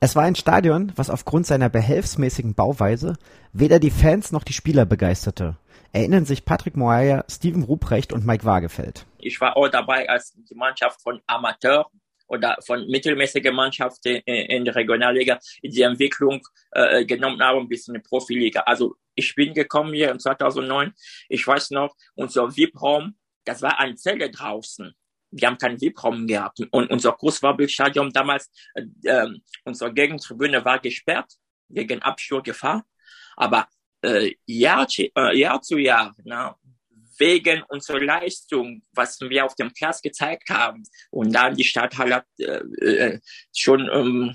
Es 0.00 0.16
war 0.16 0.24
ein 0.24 0.34
Stadion, 0.34 0.92
was 0.96 1.10
aufgrund 1.10 1.46
seiner 1.46 1.68
behelfsmäßigen 1.68 2.54
Bauweise 2.54 3.16
weder 3.52 3.78
die 3.78 3.90
Fans 3.90 4.32
noch 4.32 4.44
die 4.44 4.54
Spieler 4.54 4.86
begeisterte. 4.86 5.56
Erinnern 5.92 6.24
sich 6.24 6.44
Patrick 6.44 6.76
Moyer, 6.76 7.24
Steven 7.28 7.64
Ruprecht 7.64 8.12
und 8.12 8.24
Mike 8.24 8.44
Waagefeld. 8.44 9.06
Ich 9.18 9.40
war 9.40 9.56
auch 9.56 9.68
dabei, 9.68 10.08
als 10.08 10.32
die 10.32 10.54
Mannschaft 10.54 11.02
von 11.02 11.20
Amateur 11.26 11.90
oder 12.28 12.56
von 12.64 12.86
mittelmäßigen 12.86 13.54
Mannschaften 13.54 14.16
in 14.24 14.64
der 14.64 14.74
Regionalliga 14.74 15.38
die 15.62 15.82
Entwicklung 15.82 16.40
äh, 16.70 17.04
genommen 17.04 17.42
haben 17.42 17.68
bis 17.68 17.88
in 17.88 17.94
die 17.94 18.00
Profiliga. 18.00 18.60
Also 18.60 18.94
ich 19.14 19.34
bin 19.34 19.52
gekommen 19.52 19.92
hier 19.92 20.12
in 20.12 20.20
2009, 20.20 20.92
ich 21.28 21.44
weiß 21.44 21.70
noch, 21.70 21.94
unser 22.14 22.56
VIP-Raum, 22.56 23.16
das 23.44 23.62
war 23.62 23.80
eine 23.80 23.96
Zelle 23.96 24.30
draußen 24.30 24.94
wir 25.30 25.48
haben 25.48 25.58
keinen 25.58 25.80
VIP-Raum 25.80 26.26
gehabt. 26.26 26.60
Und 26.70 26.90
unser 26.90 27.12
Großwabbelstadion 27.12 28.10
damals, 28.10 28.50
äh, 28.74 28.82
ähm, 29.04 29.42
unsere 29.64 29.92
Gegentribüne 29.92 30.64
war 30.64 30.78
gesperrt 30.78 31.32
wegen 31.68 32.02
Absturzgefahr. 32.02 32.84
Aber 33.36 33.68
äh, 34.02 34.32
Jahr, 34.46 34.86
äh, 34.98 35.38
Jahr 35.38 35.60
zu 35.62 35.78
Jahr, 35.78 36.14
na, 36.24 36.56
wegen 37.18 37.62
unserer 37.68 38.00
Leistung, 38.00 38.82
was 38.94 39.20
wir 39.20 39.44
auf 39.44 39.54
dem 39.54 39.72
Platz 39.72 40.00
gezeigt 40.00 40.48
haben, 40.48 40.82
und 41.10 41.34
dann 41.34 41.54
die 41.54 41.64
Stadthalle 41.64 42.16
hat 42.16 42.26
äh, 42.38 42.62
äh, 42.80 43.20
schon 43.54 43.88
ähm, 43.92 44.34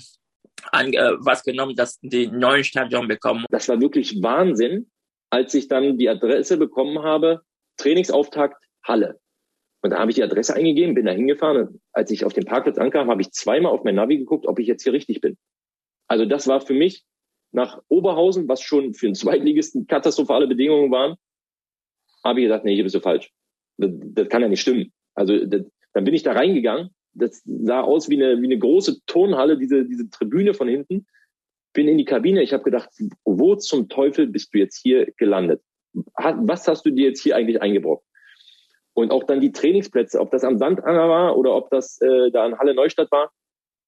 an, 0.72 0.94
äh, 0.94 1.14
was 1.20 1.44
genommen, 1.44 1.76
dass 1.76 2.00
die 2.02 2.28
neuen 2.28 2.64
Stadion 2.64 3.08
bekommen. 3.08 3.46
Das 3.50 3.68
war 3.68 3.82
wirklich 3.82 4.22
Wahnsinn, 4.22 4.90
als 5.32 5.54
ich 5.54 5.68
dann 5.68 5.98
die 5.98 6.10
Adresse 6.10 6.58
bekommen 6.58 7.00
habe, 7.04 7.42
Trainingsauftakt 7.78 8.64
Halle. 8.84 9.20
Und 9.82 9.92
da 9.92 10.00
habe 10.00 10.12
ich 10.12 10.16
die 10.16 10.24
Adresse 10.24 10.56
eingegeben, 10.56 10.96
bin 10.96 11.06
da 11.06 11.12
hingefahren. 11.12 11.82
als 11.92 12.10
ich 12.10 12.26
auf 12.26 12.34
dem 12.34 12.46
Parkplatz 12.46 12.78
ankam, 12.78 13.10
habe 13.10 13.22
ich 13.22 13.32
zweimal 13.32 13.72
auf 13.72 13.84
mein 13.84 13.96
Navi 13.96 14.18
geguckt, 14.18 14.48
ob 14.48 14.60
ich 14.60 14.68
jetzt 14.68 14.84
hier 14.84 14.94
richtig 14.94 15.22
bin. 15.22 15.38
Also 16.08 16.26
das 16.26 16.48
war 16.48 16.62
für 16.62 16.74
mich 16.74 17.04
nach 17.52 17.82
Oberhausen, 17.88 18.48
was 18.48 18.62
schon 18.62 18.94
für 18.94 19.08
einen 19.08 19.16
Zweitligisten 19.16 19.88
katastrophale 19.88 20.48
Bedingungen 20.48 20.92
waren, 20.92 21.16
habe 22.24 22.40
ich 22.40 22.46
gesagt, 22.46 22.66
nee, 22.66 22.75
hier 22.75 22.84
bist 22.84 22.96
du 22.96 23.00
falsch. 23.00 23.32
Das, 23.78 23.92
das 23.94 24.30
kann 24.30 24.42
ja 24.42 24.48
nicht 24.48 24.62
stimmen. 24.62 24.92
Also 25.14 25.46
das, 25.46 25.64
dann 25.94 26.04
bin 26.04 26.14
ich 26.14 26.24
da 26.24 26.34
reingegangen 26.34 26.90
das 27.16 27.42
sah 27.46 27.82
aus 27.82 28.10
wie 28.10 28.22
eine, 28.22 28.42
wie 28.42 28.46
eine 28.46 28.60
große 28.60 29.04
Turnhalle, 29.06 29.58
diese, 29.58 29.86
diese 29.86 30.10
Tribüne 30.10 30.54
von 30.54 30.68
hinten. 30.68 31.08
Bin 31.74 31.88
in 31.88 31.98
die 31.98 32.06
Kabine, 32.06 32.44
ich 32.44 32.54
habe 32.54 32.64
gedacht, 32.64 32.90
wo 33.24 33.56
zum 33.56 33.90
Teufel 33.90 34.28
bist 34.28 34.54
du 34.54 34.60
jetzt 34.60 34.80
hier 34.82 35.12
gelandet? 35.18 35.62
Was 35.94 36.68
hast 36.68 36.86
du 36.86 36.92
dir 36.92 37.08
jetzt 37.08 37.22
hier 37.22 37.36
eigentlich 37.36 37.62
eingebrockt? 37.62 38.06
Und 38.94 39.12
auch 39.12 39.24
dann 39.24 39.42
die 39.42 39.52
Trainingsplätze, 39.52 40.20
ob 40.20 40.32
das 40.32 40.44
am 40.44 40.58
Sandanger 40.58 41.10
war 41.10 41.38
oder 41.38 41.56
ob 41.56 41.70
das 41.70 42.00
äh, 42.02 42.32
da 42.32 42.46
in 42.46 42.58
Halle 42.58 42.75
Neustadt 42.75 43.12
war, 43.12 43.32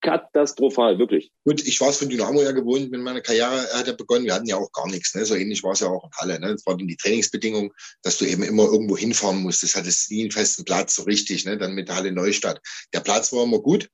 katastrophal, 0.01 0.99
wirklich. 0.99 1.31
Gut, 1.43 1.65
ich 1.65 1.79
war 1.81 1.89
es 1.89 1.97
von 1.97 2.09
Dynamo 2.09 2.41
ja 2.41 2.51
gewohnt, 2.51 2.91
wenn 2.91 3.01
meine 3.01 3.21
Karriere 3.21 3.67
hat 3.73 3.87
ja 3.87 3.93
begonnen. 3.93 4.25
Wir 4.25 4.33
hatten 4.33 4.47
ja 4.47 4.57
auch 4.57 4.71
gar 4.71 4.87
nichts. 4.87 5.15
Ne? 5.15 5.25
So 5.25 5.35
ähnlich 5.35 5.63
war 5.63 5.73
es 5.73 5.79
ja 5.79 5.87
auch 5.87 6.03
in 6.03 6.11
Halle. 6.17 6.39
Ne? 6.39 6.53
Das 6.53 6.65
war 6.65 6.77
dann 6.77 6.87
die 6.87 6.97
Trainingsbedingung, 6.97 7.73
dass 8.03 8.17
du 8.17 8.25
eben 8.25 8.43
immer 8.43 8.65
irgendwo 8.65 8.97
hinfahren 8.97 9.41
musstest. 9.41 9.75
Hattest 9.75 10.11
nie 10.11 10.21
einen 10.21 10.31
festen 10.31 10.65
Platz, 10.65 10.95
so 10.95 11.03
richtig. 11.03 11.45
Ne? 11.45 11.57
Dann 11.57 11.73
mit 11.73 11.87
der 11.87 11.95
Halle 11.95 12.11
Neustadt. 12.11 12.61
Der 12.93 12.99
Platz 12.99 13.31
war 13.33 13.43
immer 13.43 13.59
gut, 13.59 13.89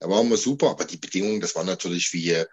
der 0.00 0.08
war 0.08 0.20
immer 0.20 0.36
super, 0.36 0.70
aber 0.70 0.84
die 0.84 0.96
Bedingungen, 0.96 1.40
das 1.40 1.54
war 1.54 1.64
natürlich 1.64 2.12
wie 2.12 2.30
äh, 2.30 2.46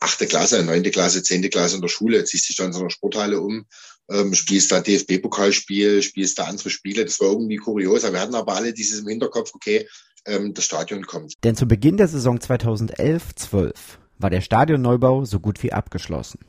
achte 0.00 0.26
Klasse, 0.26 0.62
neunte 0.62 0.90
Klasse, 0.90 1.22
zehnte 1.22 1.48
Klasse 1.48 1.76
in 1.76 1.82
der 1.82 1.88
Schule. 1.88 2.24
Ziehst 2.24 2.48
dich 2.48 2.56
dann 2.56 2.66
in 2.66 2.72
so 2.72 2.80
einer 2.80 2.90
Sporthalle 2.90 3.40
um, 3.40 3.66
ähm, 4.10 4.34
spielst 4.34 4.72
da 4.72 4.80
DFB-Pokalspiel, 4.80 6.02
spielst 6.02 6.38
da 6.38 6.44
andere 6.44 6.70
Spiele. 6.70 7.04
Das 7.04 7.20
war 7.20 7.28
irgendwie 7.28 7.56
kurios. 7.56 8.02
Wir 8.02 8.20
hatten 8.20 8.34
aber 8.34 8.54
alle 8.54 8.72
dieses 8.72 9.00
im 9.00 9.08
Hinterkopf, 9.08 9.52
okay, 9.54 9.88
ähm, 10.26 10.54
das 10.54 10.64
Stadion 10.64 11.06
kommt. 11.06 11.34
Denn 11.44 11.56
zu 11.56 11.66
Beginn 11.66 11.96
der 11.96 12.08
Saison 12.08 12.38
2011-12 12.38 13.72
war 14.18 14.30
der 14.30 14.40
Stadionneubau 14.40 15.24
so 15.24 15.40
gut 15.40 15.62
wie 15.62 15.72
abgeschlossen. 15.72 16.40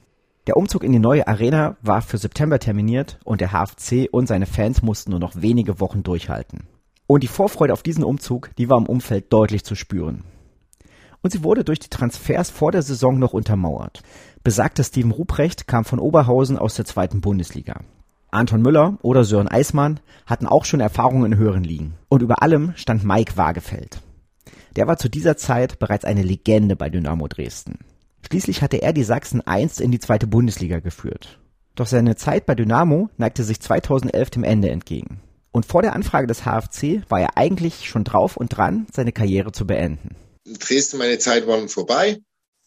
Der 0.48 0.58
Umzug 0.58 0.84
in 0.84 0.92
die 0.92 1.00
neue 1.00 1.28
Arena 1.28 1.78
war 1.82 2.02
für 2.02 2.18
September 2.18 2.60
terminiert 2.60 3.20
und 3.24 3.42
der 3.42 3.52
HFC 3.52 4.08
und 4.12 4.28
seine 4.28 4.48
Fans 4.48 4.82
mussten 4.82 5.12
nur 5.12 5.20
noch 5.20 5.36
wenige 5.36 5.80
Wochen 5.80 6.02
durchhalten. 6.02 6.68
Und 7.12 7.24
die 7.24 7.28
Vorfreude 7.28 7.74
auf 7.74 7.82
diesen 7.82 8.04
Umzug, 8.04 8.52
die 8.60 8.70
war 8.70 8.78
im 8.78 8.86
Umfeld 8.86 9.34
deutlich 9.34 9.64
zu 9.64 9.74
spüren. 9.74 10.26
Und 11.24 11.32
sie 11.32 11.44
wurde 11.44 11.64
durch 11.64 11.80
die 11.80 11.90
Transfers 11.90 12.52
vor 12.52 12.72
der 12.72 12.84
Saison 12.84 13.18
noch 13.18 13.34
untermauert. 13.34 14.04
Besagter 14.44 14.84
Steven 14.84 15.10
Ruprecht 15.10 15.66
kam 15.66 15.86
von 15.86 15.98
Oberhausen 15.98 16.60
aus 16.60 16.76
der 16.76 16.86
zweiten 16.86 17.20
Bundesliga. 17.20 17.82
Anton 18.30 18.62
Müller 18.62 19.00
oder 19.02 19.24
Sören 19.24 19.48
Eismann 19.48 20.00
hatten 20.28 20.46
auch 20.46 20.66
schon 20.66 20.82
Erfahrungen 20.82 21.32
in 21.32 21.40
höheren 21.40 21.64
Ligen. 21.64 21.96
Und 22.10 22.22
über 22.22 22.44
allem 22.44 22.74
stand 22.76 23.04
Mike 23.04 23.36
Wagefeld. 23.38 24.02
Der 24.76 24.86
war 24.86 24.98
zu 24.98 25.10
dieser 25.10 25.36
Zeit 25.36 25.80
bereits 25.80 26.06
eine 26.06 26.22
Legende 26.22 26.76
bei 26.76 26.92
Dynamo 26.92 27.28
Dresden. 27.28 27.80
Schließlich 28.28 28.62
hatte 28.62 28.84
er 28.84 28.94
die 28.94 29.04
Sachsen 29.04 29.42
einst 29.42 29.82
in 29.82 29.90
die 29.90 30.00
zweite 30.00 30.28
Bundesliga 30.28 30.78
geführt. 30.78 31.40
Doch 31.74 31.88
seine 31.88 32.18
Zeit 32.18 32.46
bei 32.46 32.54
Dynamo 32.54 33.10
neigte 33.18 33.44
sich 33.44 33.60
2011 33.62 34.30
dem 34.30 34.44
Ende 34.44 34.70
entgegen. 34.70 35.22
Und 35.52 35.66
vor 35.66 35.82
der 35.82 35.94
Anfrage 35.94 36.28
des 36.28 36.42
HFC 36.42 37.04
war 37.10 37.22
er 37.22 37.38
eigentlich 37.38 37.90
schon 37.90 38.04
drauf 38.04 38.38
und 38.38 38.50
dran, 38.50 38.88
seine 38.94 39.12
Karriere 39.12 39.52
zu 39.52 39.66
beenden. 39.66 40.16
In 40.46 40.56
Dresden 40.56 40.98
meine 40.98 41.18
Zeit 41.18 41.48
war 41.48 41.68
vorbei 41.68 42.20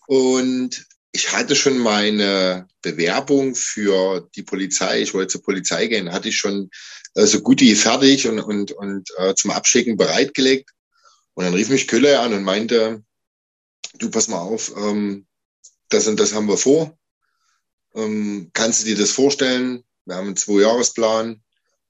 und 0.07 0.87
ich 1.13 1.33
hatte 1.33 1.55
schon 1.55 1.79
meine 1.79 2.67
Bewerbung 2.81 3.55
für 3.55 4.29
die 4.35 4.43
Polizei, 4.43 5.03
ich 5.03 5.15
wollte 5.15 5.33
zur 5.33 5.43
Polizei 5.43 5.87
gehen, 5.87 6.13
hatte 6.13 6.29
ich 6.29 6.39
schon 6.39 6.71
äh, 7.15 7.27
so 7.27 7.41
gut 7.41 7.61
wie 7.61 7.75
fertig 7.75 8.27
und, 8.27 8.41
und, 8.41 8.73
und 8.73 9.09
äh, 9.19 9.35
zum 9.35 9.51
Abschicken 9.51 9.97
bereitgelegt. 9.97 10.71
Und 11.35 11.45
dann 11.45 11.55
rief 11.55 11.69
mich 11.69 11.89
Köller 11.89 12.21
an 12.21 12.33
und 12.33 12.43
meinte, 12.43 13.03
du 13.99 14.11
pass 14.11 14.29
mal 14.29 14.41
auf, 14.41 14.73
ähm, 14.77 15.27
das 15.89 16.07
und 16.07 16.19
das 16.19 16.35
haben 16.35 16.49
wir 16.49 16.57
vor. 16.57 16.97
Ähm, 17.95 18.51
kannst 18.55 18.83
du 18.83 18.87
dir 18.87 18.97
das 18.97 19.11
vorstellen? 19.11 19.85
Wir 20.07 20.17
haben 20.17 20.29
einen 20.29 20.37
Zwei-Jahres-Plan 20.37 21.43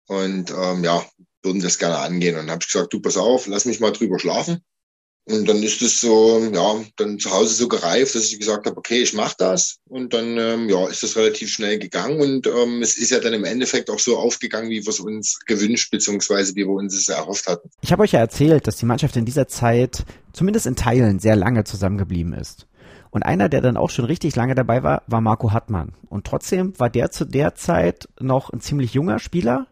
und 0.06 0.50
ähm, 0.50 0.84
ja, 0.84 1.04
würden 1.42 1.62
das 1.62 1.78
gerne 1.78 1.98
angehen. 1.98 2.34
Und 2.34 2.42
dann 2.42 2.50
habe 2.50 2.62
ich 2.62 2.72
gesagt, 2.72 2.92
du 2.92 3.00
pass 3.00 3.16
auf, 3.16 3.46
lass 3.46 3.64
mich 3.64 3.80
mal 3.80 3.92
drüber 3.92 4.18
schlafen. 4.18 4.62
Und 5.24 5.48
dann 5.48 5.62
ist 5.62 5.80
es 5.82 6.00
so, 6.00 6.50
ja, 6.52 6.84
dann 6.96 7.20
zu 7.20 7.30
Hause 7.30 7.54
so 7.54 7.68
gereift, 7.68 8.16
dass 8.16 8.32
ich 8.32 8.40
gesagt 8.40 8.66
habe, 8.66 8.76
okay, 8.76 9.02
ich 9.02 9.12
mache 9.12 9.36
das. 9.38 9.78
Und 9.88 10.12
dann, 10.14 10.36
ähm, 10.36 10.68
ja, 10.68 10.88
ist 10.88 11.04
das 11.04 11.16
relativ 11.16 11.48
schnell 11.48 11.78
gegangen. 11.78 12.20
Und 12.20 12.48
ähm, 12.48 12.82
es 12.82 12.96
ist 12.96 13.10
ja 13.10 13.20
dann 13.20 13.32
im 13.32 13.44
Endeffekt 13.44 13.88
auch 13.88 14.00
so 14.00 14.16
aufgegangen, 14.16 14.68
wie 14.70 14.84
wir 14.84 14.88
es 14.88 14.98
uns 14.98 15.38
gewünscht, 15.46 15.92
beziehungsweise 15.92 16.56
wie 16.56 16.64
wir 16.64 16.70
uns 16.70 16.96
es 16.96 17.08
erhofft 17.08 17.46
hatten. 17.46 17.70
Ich 17.82 17.92
habe 17.92 18.02
euch 18.02 18.12
ja 18.12 18.18
erzählt, 18.18 18.66
dass 18.66 18.78
die 18.78 18.86
Mannschaft 18.86 19.16
in 19.16 19.24
dieser 19.24 19.46
Zeit 19.46 20.04
zumindest 20.32 20.66
in 20.66 20.74
Teilen 20.74 21.20
sehr 21.20 21.36
lange 21.36 21.62
zusammengeblieben 21.62 22.32
ist. 22.32 22.66
Und 23.10 23.22
einer, 23.22 23.48
der 23.48 23.60
dann 23.60 23.76
auch 23.76 23.90
schon 23.90 24.06
richtig 24.06 24.34
lange 24.34 24.56
dabei 24.56 24.82
war, 24.82 25.02
war 25.06 25.20
Marco 25.20 25.52
Hartmann. 25.52 25.92
Und 26.08 26.26
trotzdem 26.26 26.76
war 26.80 26.90
der 26.90 27.12
zu 27.12 27.26
der 27.26 27.54
Zeit 27.54 28.08
noch 28.18 28.50
ein 28.50 28.60
ziemlich 28.60 28.94
junger 28.94 29.20
Spieler 29.20 29.68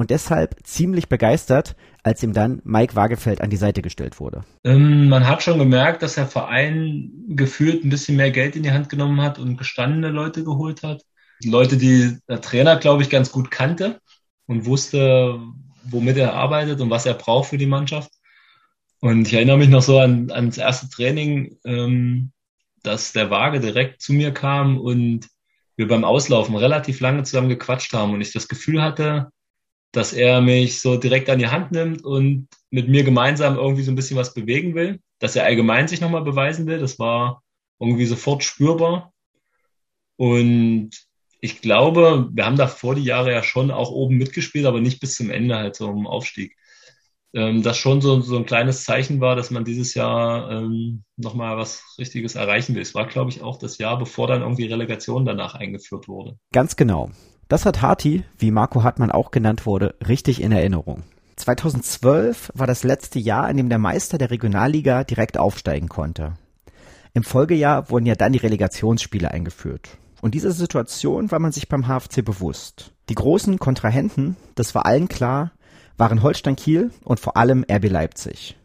und 0.00 0.10
deshalb 0.10 0.56
ziemlich 0.64 1.08
begeistert, 1.08 1.76
als 2.02 2.22
ihm 2.22 2.32
dann 2.32 2.62
Mike 2.64 2.96
Wagefeld 2.96 3.42
an 3.42 3.50
die 3.50 3.58
Seite 3.58 3.82
gestellt 3.82 4.18
wurde? 4.18 4.40
Ähm, 4.64 5.10
man 5.10 5.28
hat 5.28 5.42
schon 5.42 5.58
gemerkt, 5.58 6.02
dass 6.02 6.14
der 6.14 6.26
Verein 6.26 7.10
gefühlt 7.28 7.84
ein 7.84 7.90
bisschen 7.90 8.16
mehr 8.16 8.30
Geld 8.30 8.56
in 8.56 8.62
die 8.62 8.72
Hand 8.72 8.88
genommen 8.88 9.20
hat 9.20 9.38
und 9.38 9.58
gestandene 9.58 10.08
Leute 10.08 10.42
geholt 10.42 10.82
hat. 10.82 11.02
Leute, 11.44 11.76
die 11.76 12.18
der 12.28 12.40
Trainer, 12.40 12.76
glaube 12.76 13.02
ich, 13.02 13.10
ganz 13.10 13.30
gut 13.30 13.50
kannte 13.50 14.00
und 14.46 14.64
wusste, 14.64 15.38
womit 15.84 16.16
er 16.16 16.32
arbeitet 16.32 16.80
und 16.80 16.88
was 16.88 17.04
er 17.04 17.14
braucht 17.14 17.50
für 17.50 17.58
die 17.58 17.66
Mannschaft. 17.66 18.10
Und 19.00 19.26
ich 19.26 19.34
erinnere 19.34 19.58
mich 19.58 19.68
noch 19.68 19.82
so 19.82 19.98
an, 19.98 20.30
ans 20.30 20.56
erste 20.56 20.88
Training, 20.88 21.58
ähm, 21.64 22.32
dass 22.82 23.12
der 23.12 23.30
Waage 23.30 23.60
direkt 23.60 24.00
zu 24.00 24.14
mir 24.14 24.32
kam 24.32 24.78
und 24.78 25.28
wir 25.76 25.88
beim 25.88 26.04
Auslaufen 26.04 26.56
relativ 26.56 27.00
lange 27.00 27.22
zusammen 27.22 27.50
gequatscht 27.50 27.92
haben 27.92 28.14
und 28.14 28.20
ich 28.22 28.32
das 28.32 28.48
Gefühl 28.48 28.82
hatte, 28.82 29.30
dass 29.92 30.12
er 30.12 30.40
mich 30.40 30.80
so 30.80 30.96
direkt 30.96 31.28
an 31.30 31.38
die 31.38 31.48
Hand 31.48 31.72
nimmt 31.72 32.04
und 32.04 32.48
mit 32.70 32.88
mir 32.88 33.02
gemeinsam 33.02 33.56
irgendwie 33.56 33.82
so 33.82 33.90
ein 33.90 33.96
bisschen 33.96 34.16
was 34.16 34.34
bewegen 34.34 34.74
will, 34.74 35.00
dass 35.18 35.36
er 35.36 35.44
allgemein 35.44 35.88
sich 35.88 36.00
nochmal 36.00 36.22
beweisen 36.22 36.66
will. 36.66 36.78
Das 36.78 36.98
war 36.98 37.42
irgendwie 37.78 38.06
sofort 38.06 38.44
spürbar. 38.44 39.12
Und 40.16 40.90
ich 41.40 41.60
glaube, 41.60 42.28
wir 42.32 42.46
haben 42.46 42.56
da 42.56 42.66
vor 42.66 42.94
die 42.94 43.04
Jahre 43.04 43.32
ja 43.32 43.42
schon 43.42 43.70
auch 43.70 43.90
oben 43.90 44.16
mitgespielt, 44.16 44.66
aber 44.66 44.80
nicht 44.80 45.00
bis 45.00 45.14
zum 45.14 45.30
Ende 45.30 45.56
halt 45.56 45.74
so 45.76 45.90
im 45.90 46.06
Aufstieg. 46.06 46.56
Ähm, 47.32 47.62
das 47.62 47.78
schon 47.78 48.00
so, 48.00 48.20
so 48.20 48.36
ein 48.36 48.44
kleines 48.44 48.84
Zeichen 48.84 49.20
war, 49.20 49.36
dass 49.36 49.50
man 49.50 49.64
dieses 49.64 49.94
Jahr 49.94 50.50
ähm, 50.50 51.04
nochmal 51.16 51.56
was 51.56 51.94
Richtiges 51.98 52.34
erreichen 52.34 52.74
will. 52.74 52.82
Es 52.82 52.94
war, 52.94 53.06
glaube 53.06 53.30
ich, 53.30 53.40
auch 53.40 53.58
das 53.58 53.78
Jahr, 53.78 53.98
bevor 53.98 54.26
dann 54.26 54.42
irgendwie 54.42 54.66
Relegation 54.66 55.24
danach 55.24 55.54
eingeführt 55.54 56.08
wurde. 56.08 56.36
Ganz 56.52 56.76
genau. 56.76 57.10
Das 57.50 57.66
hat 57.66 57.82
Harti, 57.82 58.22
wie 58.38 58.52
Marco 58.52 58.84
Hartmann 58.84 59.10
auch 59.10 59.32
genannt 59.32 59.66
wurde, 59.66 59.96
richtig 60.06 60.40
in 60.40 60.52
Erinnerung. 60.52 61.02
2012 61.34 62.52
war 62.54 62.68
das 62.68 62.84
letzte 62.84 63.18
Jahr, 63.18 63.50
in 63.50 63.56
dem 63.56 63.68
der 63.68 63.80
Meister 63.80 64.18
der 64.18 64.30
Regionalliga 64.30 65.02
direkt 65.02 65.36
aufsteigen 65.36 65.88
konnte. 65.88 66.34
Im 67.12 67.24
Folgejahr 67.24 67.90
wurden 67.90 68.06
ja 68.06 68.14
dann 68.14 68.34
die 68.34 68.38
Relegationsspiele 68.38 69.32
eingeführt. 69.32 69.98
Und 70.22 70.36
dieser 70.36 70.52
Situation 70.52 71.32
war 71.32 71.40
man 71.40 71.50
sich 71.50 71.68
beim 71.68 71.88
HFC 71.88 72.24
bewusst. 72.24 72.92
Die 73.08 73.16
großen 73.16 73.58
Kontrahenten, 73.58 74.36
das 74.54 74.72
war 74.76 74.86
allen 74.86 75.08
klar, 75.08 75.50
waren 75.96 76.22
Holstein 76.22 76.54
Kiel 76.54 76.92
und 77.02 77.18
vor 77.18 77.36
allem 77.36 77.64
RB 77.68 77.90
Leipzig. 77.90 78.56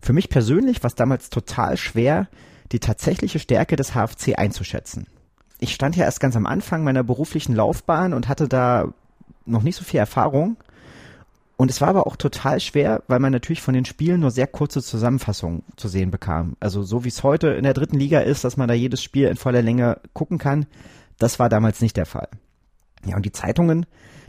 Für 0.00 0.12
mich 0.12 0.28
persönlich 0.28 0.80
war 0.84 0.88
es 0.90 0.94
damals 0.94 1.28
total 1.28 1.76
schwer, 1.76 2.28
die 2.70 2.78
tatsächliche 2.78 3.40
Stärke 3.40 3.74
des 3.74 3.96
HFC 3.96 4.38
einzuschätzen 4.38 5.08
ich 5.60 5.74
stand 5.74 5.96
ja 5.96 6.04
erst 6.04 6.20
ganz 6.20 6.36
am 6.36 6.46
Anfang 6.46 6.82
meiner 6.84 7.04
beruflichen 7.04 7.54
Laufbahn 7.54 8.12
und 8.12 8.28
hatte 8.28 8.48
da 8.48 8.92
noch 9.44 9.62
nicht 9.62 9.76
so 9.76 9.84
viel 9.84 10.00
Erfahrung. 10.00 10.56
Und 11.56 11.70
es 11.70 11.82
war 11.82 11.88
aber 11.88 12.06
auch 12.06 12.16
total 12.16 12.58
schwer, 12.58 13.02
weil 13.06 13.18
man 13.18 13.32
natürlich 13.32 13.60
von 13.60 13.74
den 13.74 13.84
Spielen 13.84 14.20
nur 14.20 14.30
sehr 14.30 14.46
kurze 14.46 14.82
Zusammenfassungen 14.82 15.62
zu 15.76 15.88
sehen 15.88 16.10
bekam. 16.10 16.56
Also 16.58 16.82
so 16.82 17.04
wie 17.04 17.08
es 17.08 17.22
heute 17.22 17.48
in 17.48 17.64
der 17.64 17.74
dritten 17.74 17.98
Liga 17.98 18.20
ist, 18.20 18.44
dass 18.44 18.56
man 18.56 18.66
da 18.66 18.72
jedes 18.72 19.02
Spiel 19.02 19.28
in 19.28 19.36
voller 19.36 19.60
Länge 19.60 20.00
gucken 20.14 20.38
kann, 20.38 20.64
das 21.18 21.38
war 21.38 21.50
damals 21.50 21.82
nicht 21.82 21.98
der 21.98 22.06
Fall. 22.06 22.28
Ja, 23.04 23.16
und 23.16 23.26
die 23.26 23.32
Zeitungen, 23.32 23.84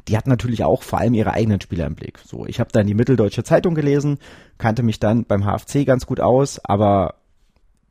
die 0.10 0.18
hatten 0.18 0.30
natürlich 0.30 0.66
auch 0.66 0.84
vor 0.84 1.00
allem 1.00 1.14
ihre 1.14 1.32
eigenen 1.32 1.62
Spieler 1.62 1.86
im 1.86 1.96
Blick. 1.96 2.20
So, 2.26 2.46
ich 2.46 2.60
habe 2.60 2.72
dann 2.74 2.88
die 2.88 2.94
Mitteldeutsche 2.94 3.46
Zeitung 3.46 3.76
gelesen, 3.76 4.18
kannte 4.58 4.84
mich 4.84 5.00
dann 5.00 5.24
beim 5.24 5.46
HFC 5.46 5.86
ganz 5.86 6.06
gut 6.06 6.20
aus, 6.20 6.60
aber 6.66 7.16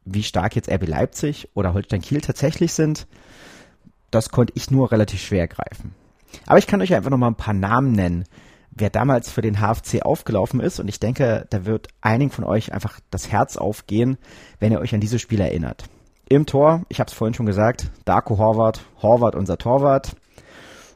wie 0.04 0.23
stark 0.23 0.54
jetzt 0.56 0.70
RB 0.70 0.87
Leipzig 0.87 1.49
oder 1.54 1.73
Holstein 1.73 2.02
Kiel 2.02 2.20
tatsächlich 2.20 2.75
sind, 2.75 3.06
das 4.10 4.30
konnte 4.30 4.52
ich 4.56 4.70
nur 4.70 4.92
relativ 4.92 5.20
schwer 5.20 5.48
greifen. 5.48 5.94
Aber 6.46 6.58
ich 6.58 6.66
kann 6.66 6.80
euch 6.80 6.94
einfach 6.94 7.10
noch 7.10 7.18
mal 7.18 7.28
ein 7.28 7.34
paar 7.34 7.54
Namen 7.54 7.92
nennen, 7.92 8.24
wer 8.70 8.90
damals 8.90 9.30
für 9.30 9.42
den 9.42 9.60
HFC 9.60 10.02
aufgelaufen 10.02 10.60
ist. 10.60 10.80
Und 10.80 10.88
ich 10.88 11.00
denke, 11.00 11.46
da 11.50 11.64
wird 11.64 11.88
einigen 12.00 12.30
von 12.30 12.44
euch 12.44 12.72
einfach 12.72 13.00
das 13.10 13.30
Herz 13.30 13.56
aufgehen, 13.56 14.18
wenn 14.58 14.72
ihr 14.72 14.80
euch 14.80 14.94
an 14.94 15.00
dieses 15.00 15.20
Spiel 15.20 15.40
erinnert. 15.40 15.84
Im 16.28 16.46
Tor, 16.46 16.82
ich 16.88 17.00
habe 17.00 17.08
es 17.08 17.14
vorhin 17.14 17.34
schon 17.34 17.46
gesagt, 17.46 17.90
Darko 18.04 18.38
Horvath, 18.38 18.82
Horvath 19.02 19.34
unser 19.34 19.58
Torwart. 19.58 20.14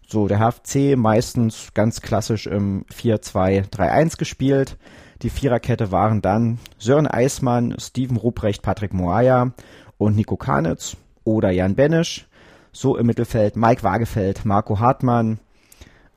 So, 0.07 0.29
der 0.29 0.39
HFC 0.39 0.97
meistens 0.97 1.73
ganz 1.75 2.01
klassisch 2.01 2.47
im 2.47 2.85
4-2-3-1 2.95 4.17
gespielt. 4.17 4.77
Die 5.23 5.31
Viererkette 5.31 5.91
waren 5.91 6.21
dann 6.21 6.59
Sören 6.79 7.07
Eismann, 7.07 7.75
Steven 7.79 8.17
Ruprecht, 8.17 8.63
Patrick 8.63 8.93
Moaya 8.93 9.53
und 9.99 10.15
Nico 10.15 10.37
Kanitz 10.37 10.97
oder 11.25 11.51
Jan 11.51 11.75
Benisch. 11.75 12.29
So 12.77 12.97
im 12.97 13.07
Mittelfeld 13.07 13.55
Mike 13.57 13.85
Wagefeld, 13.85 14.45
Marco 14.45 14.81
Hartmann, 14.81 15.39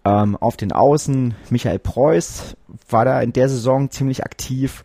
Ähm, 0.03 0.37
auf 0.37 0.55
den 0.57 0.71
Außen 0.71 1.35
Michael 1.49 1.79
Preuß 1.79 2.55
war 2.89 3.03
da 3.05 3.19
in 3.21 3.33
der 3.33 3.49
Saison 3.49 3.91
ziemlich 3.91 4.23
aktiv. 4.23 4.83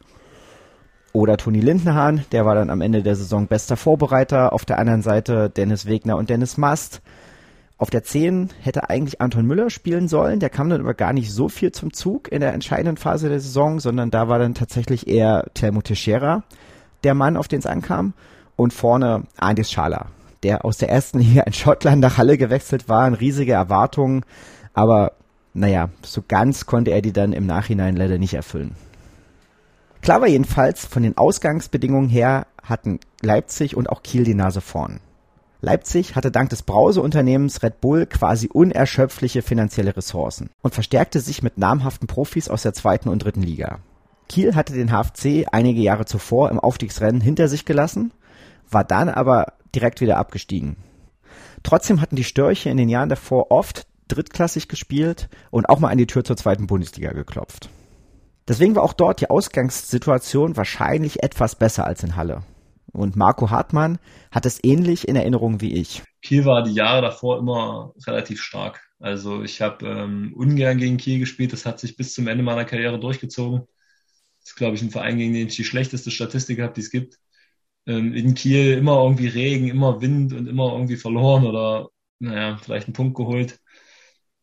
Oder 1.12 1.37
Toni 1.37 1.61
Lindenhahn, 1.61 2.25
der 2.33 2.45
war 2.45 2.55
dann 2.57 2.71
am 2.71 2.81
Ende 2.81 3.02
der 3.02 3.14
Saison 3.14 3.47
bester 3.47 3.76
Vorbereiter. 3.76 4.52
Auf 4.52 4.64
der 4.64 4.79
anderen 4.79 5.02
Seite 5.02 5.49
Dennis 5.49 5.87
Wegner 5.87 6.17
und 6.17 6.29
Dennis 6.29 6.57
Mast. 6.57 7.02
Auf 7.79 7.88
der 7.88 8.02
10 8.02 8.50
hätte 8.61 8.91
eigentlich 8.91 9.21
Anton 9.21 9.47
Müller 9.47 9.71
spielen 9.71 10.09
sollen. 10.09 10.41
Der 10.41 10.50
kam 10.50 10.69
dann 10.71 10.81
aber 10.81 10.95
gar 10.95 11.12
nicht 11.12 11.33
so 11.33 11.49
viel 11.49 11.71
zum 11.73 11.93
Zug 11.93 12.31
in 12.33 12.41
der 12.41 12.52
entscheidenden 12.52 12.97
Phase 12.97 13.29
der 13.29 13.41
Saison, 13.41 13.79
sondern 13.81 14.11
da 14.11 14.29
war 14.29 14.38
dann 14.38 14.55
tatsächlich 14.55 15.07
eher 15.07 15.47
Telmo 15.55 15.83
Teixeira 15.83 16.43
der 17.05 17.14
Mann, 17.14 17.37
auf 17.37 17.49
den 17.49 17.61
es 17.61 17.67
ankam. 17.67 18.12
Und 18.57 18.73
vorne 18.73 19.23
Andis 19.38 19.71
Schala, 19.71 20.07
der 20.43 20.65
aus 20.65 20.79
der 20.79 20.91
ersten 20.91 21.19
Liga 21.21 21.43
in 21.43 21.53
Schottland 21.53 22.01
nach 22.01 22.19
Halle 22.19 22.39
gewechselt 22.39 22.89
war. 22.89 23.19
Riesige 23.19 23.53
Erwartungen. 23.53 24.25
Aber 24.75 25.13
naja, 25.55 25.91
so 26.03 26.23
ganz 26.27 26.67
konnte 26.67 26.91
er 26.91 27.03
die 27.03 27.13
dann 27.13 27.33
im 27.33 27.47
Nachhinein 27.47 27.97
leider 27.97 28.19
nicht 28.19 28.35
erfüllen. 28.35 28.75
Klar 30.01 30.21
war 30.21 30.29
jedenfalls, 30.29 30.85
von 30.85 31.03
den 31.03 31.17
Ausgangsbedingungen 31.17 32.09
her 32.09 32.47
hatten 32.63 32.99
Leipzig 33.21 33.77
und 33.77 33.89
auch 33.89 34.03
Kiel 34.03 34.25
die 34.25 34.35
Nase 34.35 34.61
vorn. 34.61 35.01
Leipzig 35.61 36.17
hatte 36.17 36.33
dank 36.33 36.51
des 36.51 36.63
Brauseunternehmens 36.63 37.63
Red 37.63 37.81
Bull 37.81 38.07
quasi 38.07 38.49
unerschöpfliche 38.49 39.43
finanzielle 39.43 39.97
Ressourcen 39.97 40.51
und 40.61 40.75
verstärkte 40.75 41.21
sich 41.21 41.45
mit 41.45 41.57
namhaften 41.57 42.09
Profis 42.09 42.49
aus 42.49 42.63
der 42.63 42.73
zweiten 42.73 43.09
und 43.09 43.21
dritten 43.21 43.43
Liga. 43.43 43.79
Kiel 44.29 44.57
hatte 44.57 44.73
den 44.73 44.91
HFC 44.91 45.47
einige 45.53 45.81
Jahre 45.81 46.05
zuvor 46.05 46.51
im 46.51 46.59
Aufstiegsrennen 46.59 47.21
hinter 47.21 47.47
sich 47.47 47.65
gelassen, 47.65 48.13
war 48.73 48.85
dann 48.85 49.09
aber 49.09 49.55
direkt 49.75 50.00
wieder 50.00 50.19
abgestiegen. 50.19 50.76
Trotzdem 51.62 52.00
hatten 52.00 52.17
die 52.17 52.25
Störche 52.25 52.71
in 52.71 52.76
den 52.76 52.88
Jahren 52.88 53.09
davor 53.09 53.50
oft 53.50 53.87
drittklassig 54.09 54.69
gespielt 54.69 55.29
und 55.50 55.69
auch 55.69 55.79
mal 55.79 55.88
an 55.88 55.99
die 55.99 56.07
Tür 56.07 56.25
zur 56.25 56.37
zweiten 56.37 56.67
Bundesliga 56.67 57.12
geklopft. 57.12 57.71
Deswegen 58.49 58.75
war 58.75 58.83
auch 58.83 58.93
dort 58.93 59.21
die 59.21 59.31
Ausgangssituation 59.31 60.57
wahrscheinlich 60.57 61.23
etwas 61.23 61.55
besser 61.55 61.87
als 61.87 62.02
in 62.02 62.17
Halle. 62.17 62.43
Und 62.93 63.17
Marco 63.17 63.50
Hartmann 63.50 63.99
hat 64.31 64.45
es 64.45 64.62
ähnlich 64.62 65.09
in 65.09 65.17
Erinnerung 65.17 65.61
wie 65.61 65.73
ich. 65.75 66.02
Kiel 66.21 66.45
war 66.45 66.62
die 66.62 66.75
Jahre 66.75 67.00
davor 67.02 67.38
immer 67.38 67.95
relativ 68.07 68.43
stark. 68.43 68.83
Also 68.99 69.43
ich 69.43 69.62
habe 69.62 69.87
ähm, 69.87 70.35
ungern 70.37 70.79
gegen 70.79 70.99
Kiel 70.99 71.19
gespielt. 71.19 71.52
Das 71.52 71.64
hat 71.64 71.81
sich 71.81 71.97
bis 71.97 72.12
zum 72.12 72.29
Ende 72.29 72.43
meiner 72.43 72.64
Karriere 72.64 73.00
durchgezogen. 73.00 73.61
Das 74.41 74.50
ist, 74.50 74.57
glaube 74.57 74.76
ich, 74.76 74.83
ein 74.83 74.91
Verein, 74.91 75.17
gegen 75.17 75.33
den 75.33 75.49
ich 75.49 75.57
die 75.57 75.64
schlechteste 75.64 76.11
Statistik 76.11 76.61
habe, 76.61 76.75
die 76.75 76.81
es 76.81 76.91
gibt. 76.91 77.19
Ähm, 77.87 78.15
in 78.15 78.35
Kiel 78.35 78.79
immer 78.79 79.03
irgendwie 79.03 79.29
Regen, 79.29 79.69
immer 79.69 80.01
Wind 80.01 80.33
und 80.33 80.47
immer 80.47 80.73
irgendwie 80.73 80.97
verloren 80.97 81.47
oder, 81.47 81.89
naja, 82.21 82.59
vielleicht 82.62 82.87
einen 82.87 82.95
Punkt 82.95 83.17
geholt. 83.17 83.59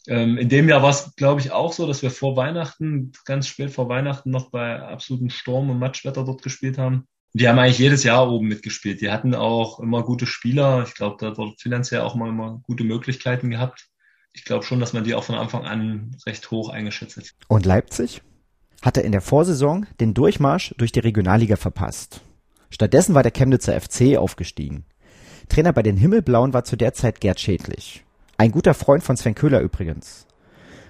Ähm, 0.07 0.37
in 0.37 0.49
dem 0.49 0.67
Jahr 0.67 0.81
war 0.81 0.89
es, 0.89 1.15
glaube 1.15 1.41
ich, 1.41 1.51
auch 1.51 1.71
so, 1.71 1.85
dass 1.85 2.01
wir 2.01 2.11
vor 2.11 2.35
Weihnachten, 2.35 3.11
ganz 3.25 3.47
spät 3.47 3.71
vor 3.71 3.89
Weihnachten, 3.89 4.31
noch 4.31 4.49
bei 4.49 4.81
absolutem 4.81 5.29
Sturm 5.29 5.69
und 5.69 5.79
Matschwetter 5.79 6.25
dort 6.25 6.41
gespielt 6.41 6.77
haben. 6.77 7.07
Die 7.33 7.47
haben 7.47 7.59
eigentlich 7.59 7.77
jedes 7.77 8.03
Jahr 8.03 8.29
oben 8.31 8.47
mitgespielt. 8.47 9.01
Die 9.01 9.11
hatten 9.11 9.35
auch 9.35 9.79
immer 9.79 10.03
gute 10.03 10.25
Spieler. 10.25 10.83
Ich 10.87 10.95
glaube, 10.95 11.17
da 11.19 11.37
wird 11.37 11.61
finanziell 11.61 12.01
auch 12.01 12.15
mal 12.15 12.29
immer 12.29 12.59
gute 12.63 12.83
Möglichkeiten 12.83 13.51
gehabt. 13.51 13.87
Ich 14.33 14.45
glaube 14.45 14.65
schon, 14.65 14.79
dass 14.79 14.93
man 14.93 15.03
die 15.03 15.13
auch 15.13 15.23
von 15.23 15.35
Anfang 15.35 15.65
an 15.65 16.15
recht 16.25 16.49
hoch 16.49 16.69
eingeschätzt 16.69 17.17
hat. 17.17 17.25
Und 17.47 17.65
Leipzig? 17.65 18.21
Hatte 18.81 19.01
in 19.01 19.11
der 19.11 19.21
Vorsaison 19.21 19.85
den 19.99 20.13
Durchmarsch 20.13 20.73
durch 20.77 20.91
die 20.91 21.01
Regionalliga 21.01 21.55
verpasst. 21.55 22.21
Stattdessen 22.69 23.15
war 23.15 23.23
der 23.23 23.31
Chemnitzer 23.31 23.79
FC 23.79 24.17
aufgestiegen. 24.17 24.85
Trainer 25.47 25.73
bei 25.73 25.83
den 25.83 25.97
Himmelblauen 25.97 26.53
war 26.53 26.63
zu 26.63 26.75
der 26.75 26.93
Zeit 26.93 27.19
Gerd 27.21 27.39
Schädlich. 27.39 28.03
Ein 28.37 28.51
guter 28.51 28.73
Freund 28.73 29.03
von 29.03 29.17
Sven 29.17 29.35
Köhler 29.35 29.59
übrigens. 29.61 30.27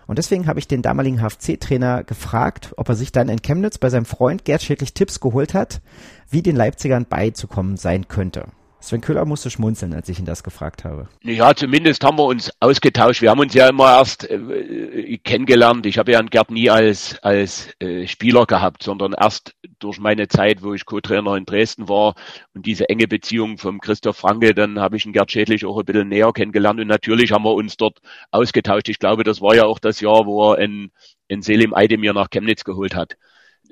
Und 0.05 0.17
deswegen 0.17 0.48
habe 0.48 0.59
ich 0.59 0.67
den 0.67 0.81
damaligen 0.81 1.21
HFC-Trainer 1.21 2.03
gefragt, 2.03 2.74
ob 2.77 2.89
er 2.89 2.95
sich 2.95 3.12
dann 3.12 3.29
in 3.29 3.41
Chemnitz 3.41 3.77
bei 3.77 3.89
seinem 3.89 4.05
Freund 4.05 4.43
Gerd 4.43 4.63
Schädlich 4.63 4.93
Tipps 4.93 5.19
geholt 5.19 5.53
hat, 5.53 5.81
wie 6.29 6.41
den 6.41 6.55
Leipzigern 6.55 7.05
beizukommen 7.05 7.77
sein 7.77 8.07
könnte. 8.07 8.48
Sven 8.81 9.01
Köhler 9.01 9.25
musste 9.25 9.50
schmunzeln, 9.50 9.93
als 9.93 10.07
ich 10.07 10.19
ihn 10.19 10.25
das 10.25 10.41
gefragt 10.41 10.86
habe. 10.86 11.09
Ja, 11.21 11.53
zumindest 11.53 12.03
haben 12.03 12.17
wir 12.17 12.25
uns 12.25 12.50
ausgetauscht. 12.62 13.21
Wir 13.21 13.29
haben 13.29 13.39
uns 13.39 13.53
ja 13.53 13.67
immer 13.67 13.98
erst 13.98 14.29
äh, 14.29 15.17
kennengelernt. 15.17 15.86
Ich 15.86 15.98
habe 15.98 16.13
ja 16.13 16.19
einen 16.19 16.29
Gerd 16.29 16.50
nie 16.50 16.69
als, 16.69 17.19
als 17.21 17.69
äh, 17.79 18.07
Spieler 18.07 18.45
gehabt, 18.45 18.83
sondern 18.83 19.13
erst 19.13 19.53
durch 19.79 20.00
meine 20.00 20.29
Zeit, 20.29 20.63
wo 20.63 20.74
ich 20.74 20.85
Co-Trainer 20.85 21.35
in 21.35 21.46
Dresden 21.46 21.89
war 21.89 22.15
und 22.53 22.65
diese 22.65 22.87
enge 22.87 23.07
Beziehung 23.07 23.57
vom 23.57 23.81
Christoph 23.81 24.18
Franke, 24.18 24.55
dann 24.55 24.79
habe 24.79 24.96
ich 24.96 25.05
einen 25.05 25.13
Gerd 25.13 25.31
Schädlich 25.31 25.65
auch 25.65 25.77
ein 25.77 25.85
bisschen 25.85 26.07
näher 26.07 26.31
kennengelernt 26.31 26.79
und 26.79 26.87
natürlich 26.87 27.33
haben 27.33 27.44
wir 27.44 27.53
uns 27.53 27.75
dort 27.75 28.00
ausgetauscht. 28.31 28.87
Ich 28.87 29.00
glaube, 29.00 29.25
das 29.25 29.42
war 29.42 29.55
ja 29.55 29.65
auch 29.65 29.79
das 29.79 30.00
Jahr, 30.00 30.25
wo 30.25 30.53
er 30.53 30.59
in, 30.59 30.92
in 31.27 31.42
Selim 31.42 31.74
Eidemir 31.74 32.13
nach 32.13 32.29
Chemnitz 32.29 32.63
geholt 32.63 32.96
hat 32.96 33.18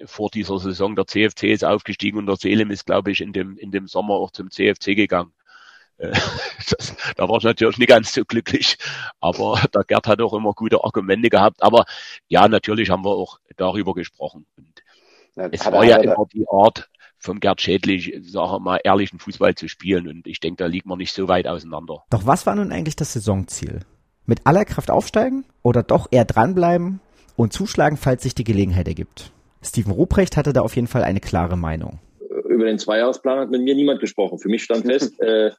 vor 0.05 0.29
dieser 0.29 0.59
Saison. 0.59 0.95
Der 0.95 1.07
CFC 1.07 1.43
ist 1.45 1.63
aufgestiegen 1.63 2.17
und 2.17 2.27
der 2.27 2.35
Selim 2.35 2.71
ist, 2.71 2.85
glaube 2.85 3.11
ich, 3.11 3.21
in 3.21 3.33
dem, 3.33 3.57
in 3.57 3.71
dem 3.71 3.87
Sommer 3.87 4.15
auch 4.15 4.31
zum 4.31 4.51
CFC 4.51 4.95
gegangen. 4.95 5.31
Äh, 5.97 6.11
das, 6.69 6.95
da 7.15 7.27
war 7.27 7.37
ich 7.37 7.43
natürlich 7.43 7.77
nicht 7.77 7.89
ganz 7.89 8.13
so 8.13 8.23
glücklich, 8.23 8.77
aber 9.19 9.61
der 9.73 9.83
Gerd 9.83 10.07
hat 10.07 10.21
auch 10.21 10.33
immer 10.33 10.53
gute 10.53 10.83
Argumente 10.83 11.29
gehabt. 11.29 11.61
Aber 11.63 11.85
ja, 12.27 12.47
natürlich 12.47 12.89
haben 12.89 13.03
wir 13.03 13.11
auch 13.11 13.39
darüber 13.57 13.93
gesprochen. 13.93 14.45
Und 14.57 14.83
ja, 15.35 15.49
es 15.51 15.65
war 15.65 15.83
ja 15.83 15.97
immer 15.97 16.25
die 16.33 16.45
Art 16.49 16.89
vom 17.19 17.39
Gerd 17.39 17.61
Schädlich, 17.61 18.13
sagen 18.21 18.51
wir 18.51 18.59
mal, 18.59 18.79
ehrlichen 18.83 19.19
Fußball 19.19 19.55
zu 19.55 19.67
spielen. 19.67 20.07
Und 20.07 20.27
ich 20.27 20.39
denke, 20.39 20.63
da 20.63 20.67
liegt 20.67 20.85
man 20.85 20.99
nicht 20.99 21.13
so 21.13 21.27
weit 21.27 21.47
auseinander. 21.47 22.03
Doch 22.09 22.25
was 22.25 22.45
war 22.45 22.55
nun 22.55 22.71
eigentlich 22.71 22.95
das 22.95 23.13
Saisonziel? 23.13 23.81
Mit 24.25 24.45
aller 24.45 24.65
Kraft 24.65 24.91
aufsteigen 24.91 25.45
oder 25.63 25.83
doch 25.83 26.07
eher 26.11 26.25
dranbleiben 26.25 26.99
und 27.35 27.53
zuschlagen, 27.53 27.97
falls 27.97 28.23
sich 28.23 28.35
die 28.35 28.43
Gelegenheit 28.43 28.87
ergibt? 28.87 29.31
Steven 29.61 29.91
Ruprecht 29.91 30.37
hatte 30.37 30.53
da 30.53 30.61
auf 30.61 30.75
jeden 30.75 30.87
Fall 30.87 31.03
eine 31.03 31.19
klare 31.19 31.57
Meinung. 31.57 31.99
Über 32.49 32.65
den 32.65 32.79
Zweijahresplan 32.79 33.39
hat 33.39 33.51
mit 33.51 33.61
mir 33.61 33.75
niemand 33.75 33.99
gesprochen. 33.99 34.39
Für 34.39 34.49
mich 34.49 34.63
stand 34.63 34.85
fest, 34.85 35.19
äh, 35.21 35.51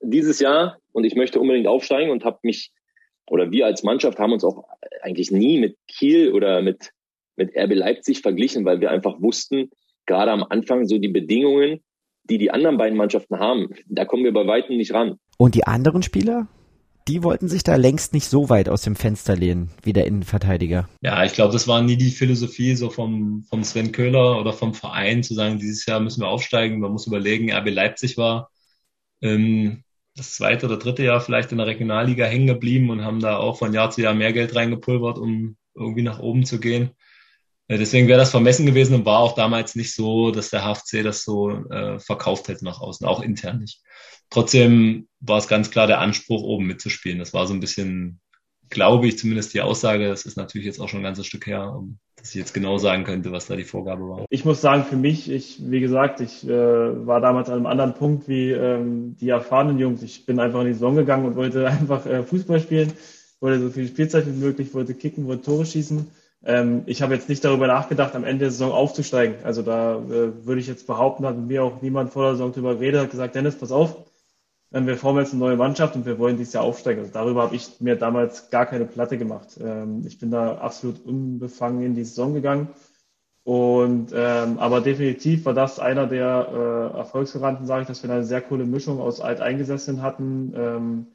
dieses 0.00 0.40
Jahr 0.40 0.78
und 0.92 1.04
ich 1.04 1.14
möchte 1.14 1.40
unbedingt 1.40 1.66
aufsteigen 1.66 2.10
und 2.10 2.24
habe 2.24 2.38
mich, 2.42 2.72
oder 3.26 3.50
wir 3.50 3.66
als 3.66 3.82
Mannschaft 3.82 4.18
haben 4.18 4.32
uns 4.32 4.44
auch 4.44 4.64
eigentlich 5.02 5.30
nie 5.30 5.58
mit 5.58 5.76
Kiel 5.88 6.32
oder 6.32 6.62
mit, 6.62 6.90
mit 7.36 7.56
RB 7.56 7.74
Leipzig 7.74 8.20
verglichen, 8.20 8.64
weil 8.64 8.80
wir 8.80 8.90
einfach 8.90 9.20
wussten, 9.20 9.70
gerade 10.06 10.32
am 10.32 10.42
Anfang 10.42 10.86
so 10.86 10.98
die 10.98 11.08
Bedingungen, 11.08 11.80
die 12.24 12.38
die 12.38 12.50
anderen 12.50 12.76
beiden 12.76 12.96
Mannschaften 12.96 13.38
haben, 13.38 13.68
da 13.86 14.04
kommen 14.04 14.24
wir 14.24 14.32
bei 14.32 14.46
weitem 14.46 14.76
nicht 14.76 14.92
ran. 14.92 15.18
Und 15.38 15.54
die 15.54 15.66
anderen 15.66 16.02
Spieler? 16.02 16.48
Die 17.08 17.22
wollten 17.22 17.48
sich 17.48 17.62
da 17.62 17.76
längst 17.76 18.12
nicht 18.14 18.26
so 18.26 18.48
weit 18.48 18.68
aus 18.68 18.82
dem 18.82 18.96
Fenster 18.96 19.36
lehnen 19.36 19.70
wie 19.82 19.92
der 19.92 20.06
Innenverteidiger. 20.06 20.88
Ja, 21.00 21.24
ich 21.24 21.32
glaube, 21.32 21.52
das 21.52 21.68
war 21.68 21.82
nie 21.82 21.96
die 21.96 22.10
Philosophie 22.10 22.74
so 22.74 22.90
vom, 22.90 23.44
vom 23.48 23.64
Sven 23.64 23.92
Köhler 23.92 24.38
oder 24.40 24.52
vom 24.52 24.74
Verein 24.74 25.22
zu 25.22 25.34
sagen, 25.34 25.58
dieses 25.58 25.86
Jahr 25.86 26.00
müssen 26.00 26.22
wir 26.22 26.28
aufsteigen. 26.28 26.80
Man 26.80 26.92
muss 26.92 27.06
überlegen, 27.06 27.52
RB 27.52 27.70
Leipzig 27.70 28.16
war 28.16 28.50
ähm, 29.20 29.84
das 30.16 30.34
zweite 30.34 30.66
oder 30.66 30.76
dritte 30.76 31.04
Jahr 31.04 31.20
vielleicht 31.20 31.52
in 31.52 31.58
der 31.58 31.66
Regionalliga 31.66 32.26
hängen 32.26 32.46
geblieben 32.46 32.90
und 32.90 33.02
haben 33.02 33.20
da 33.20 33.38
auch 33.38 33.58
von 33.58 33.72
Jahr 33.72 33.90
zu 33.90 34.02
Jahr 34.02 34.14
mehr 34.14 34.32
Geld 34.32 34.54
reingepulvert, 34.54 35.18
um 35.18 35.56
irgendwie 35.74 36.02
nach 36.02 36.18
oben 36.18 36.44
zu 36.44 36.60
gehen. 36.60 36.90
Äh, 37.72 37.78
deswegen 37.78 38.08
wäre 38.08 38.18
das 38.18 38.30
vermessen 38.30 38.66
gewesen 38.66 38.94
und 38.94 39.06
war 39.06 39.20
auch 39.20 39.34
damals 39.34 39.74
nicht 39.74 39.94
so, 39.94 40.30
dass 40.30 40.50
der 40.50 40.62
HFC 40.62 41.02
das 41.02 41.24
so 41.24 41.50
äh, 41.70 41.98
verkauft 41.98 42.48
hätte 42.48 42.64
nach 42.64 42.80
außen, 42.80 43.06
auch 43.06 43.22
intern 43.22 43.60
nicht. 43.60 43.80
Trotzdem 44.28 45.08
war 45.20 45.38
es 45.38 45.48
ganz 45.48 45.70
klar 45.70 45.86
der 45.86 46.00
Anspruch, 46.00 46.42
oben 46.42 46.66
mitzuspielen. 46.66 47.18
Das 47.18 47.32
war 47.32 47.46
so 47.46 47.54
ein 47.54 47.60
bisschen, 47.60 48.20
glaube 48.68 49.06
ich, 49.06 49.18
zumindest 49.18 49.54
die 49.54 49.60
Aussage. 49.60 50.08
Das 50.08 50.26
ist 50.26 50.36
natürlich 50.36 50.66
jetzt 50.66 50.80
auch 50.80 50.88
schon 50.88 51.00
ein 51.00 51.04
ganzes 51.04 51.26
Stück 51.26 51.46
her, 51.46 51.82
dass 52.16 52.30
ich 52.30 52.36
jetzt 52.36 52.54
genau 52.54 52.78
sagen 52.78 53.04
könnte, 53.04 53.32
was 53.32 53.46
da 53.46 53.56
die 53.56 53.64
Vorgabe 53.64 54.08
war. 54.08 54.26
Ich 54.30 54.44
muss 54.44 54.60
sagen, 54.60 54.84
für 54.84 54.96
mich, 54.96 55.30
ich, 55.30 55.58
wie 55.70 55.80
gesagt, 55.80 56.20
ich 56.20 56.46
äh, 56.46 56.50
war 57.06 57.20
damals 57.20 57.48
an 57.48 57.56
einem 57.56 57.66
anderen 57.66 57.94
Punkt 57.94 58.28
wie 58.28 58.50
ähm, 58.52 59.16
die 59.18 59.28
erfahrenen 59.28 59.78
Jungs. 59.78 60.02
Ich 60.02 60.26
bin 60.26 60.40
einfach 60.40 60.60
in 60.60 60.68
die 60.68 60.72
Saison 60.74 60.96
gegangen 60.96 61.26
und 61.26 61.36
wollte 61.36 61.66
einfach 61.68 62.04
äh, 62.06 62.22
Fußball 62.22 62.60
spielen, 62.60 62.92
wollte 63.40 63.62
so 63.62 63.70
viel 63.70 63.86
Spielzeit 63.86 64.26
wie 64.26 64.38
möglich, 64.38 64.74
wollte 64.74 64.94
kicken, 64.94 65.26
wollte 65.26 65.44
Tore 65.44 65.66
schießen. 65.66 66.06
Ähm, 66.44 66.82
ich 66.86 67.02
habe 67.02 67.14
jetzt 67.14 67.28
nicht 67.28 67.44
darüber 67.44 67.66
nachgedacht, 67.66 68.14
am 68.14 68.24
Ende 68.24 68.40
der 68.40 68.50
Saison 68.50 68.72
aufzusteigen. 68.72 69.36
Also 69.44 69.62
da 69.62 69.96
äh, 69.96 70.44
würde 70.44 70.60
ich 70.60 70.66
jetzt 70.66 70.86
behaupten, 70.86 71.24
hat 71.26 71.36
mir 71.38 71.62
auch 71.62 71.82
niemand 71.82 72.12
vor 72.12 72.24
der 72.24 72.32
Saison 72.32 72.52
darüber 72.52 72.74
geredet, 72.74 73.00
hat 73.02 73.10
gesagt, 73.10 73.34
Dennis, 73.34 73.56
pass 73.56 73.70
auf, 73.70 73.96
ähm, 74.72 74.86
wir 74.86 74.96
formen 74.96 75.20
jetzt 75.20 75.32
eine 75.32 75.40
neue 75.40 75.56
Mannschaft 75.56 75.94
und 75.94 76.06
wir 76.06 76.18
wollen 76.18 76.36
dieses 76.36 76.54
Jahr 76.54 76.64
aufsteigen. 76.64 77.00
Also 77.00 77.12
darüber 77.12 77.42
habe 77.42 77.54
ich 77.54 77.80
mir 77.80 77.96
damals 77.96 78.50
gar 78.50 78.66
keine 78.66 78.86
Platte 78.86 79.18
gemacht. 79.18 79.58
Ähm, 79.60 80.02
ich 80.06 80.18
bin 80.18 80.30
da 80.30 80.56
absolut 80.56 81.04
unbefangen 81.04 81.82
in 81.82 81.94
die 81.94 82.04
Saison 82.04 82.34
gegangen. 82.34 82.68
Und 83.44 84.12
ähm, 84.14 84.58
aber 84.58 84.80
definitiv 84.80 85.44
war 85.46 85.54
das 85.54 85.80
einer 85.80 86.06
der 86.06 86.92
äh, 86.94 86.98
Erfolgsgaranten, 86.98 87.66
sage 87.66 87.82
ich, 87.82 87.88
dass 87.88 88.02
wir 88.02 88.10
eine 88.10 88.24
sehr 88.24 88.40
coole 88.40 88.64
Mischung 88.64 89.00
aus 89.00 89.20
Alteingesessenen 89.20 90.00
hatten. 90.02 90.54
Ähm, 90.56 91.06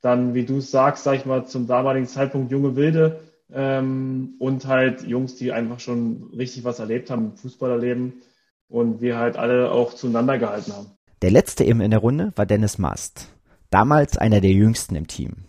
dann, 0.00 0.34
wie 0.34 0.44
du 0.44 0.58
es 0.58 0.70
sagst, 0.70 1.04
sage 1.04 1.18
ich 1.18 1.26
mal, 1.26 1.46
zum 1.46 1.66
damaligen 1.66 2.06
Zeitpunkt 2.06 2.52
junge 2.52 2.76
Wilde 2.76 3.20
ähm, 3.54 4.34
und 4.38 4.66
halt 4.66 5.02
Jungs, 5.02 5.36
die 5.36 5.52
einfach 5.52 5.80
schon 5.80 6.30
richtig 6.36 6.64
was 6.64 6.78
erlebt 6.78 7.10
haben, 7.10 7.36
Fußball 7.36 7.70
erleben 7.70 8.22
und 8.68 9.00
wir 9.00 9.18
halt 9.18 9.36
alle 9.36 9.70
auch 9.70 9.94
zueinander 9.94 10.38
gehalten 10.38 10.72
haben. 10.72 10.86
Der 11.20 11.30
letzte 11.30 11.64
eben 11.64 11.80
in 11.80 11.90
der 11.90 12.00
Runde 12.00 12.32
war 12.36 12.46
Dennis 12.46 12.78
Mast, 12.78 13.28
damals 13.70 14.18
einer 14.18 14.40
der 14.40 14.50
jüngsten 14.50 14.96
im 14.96 15.06
Team. 15.06 15.44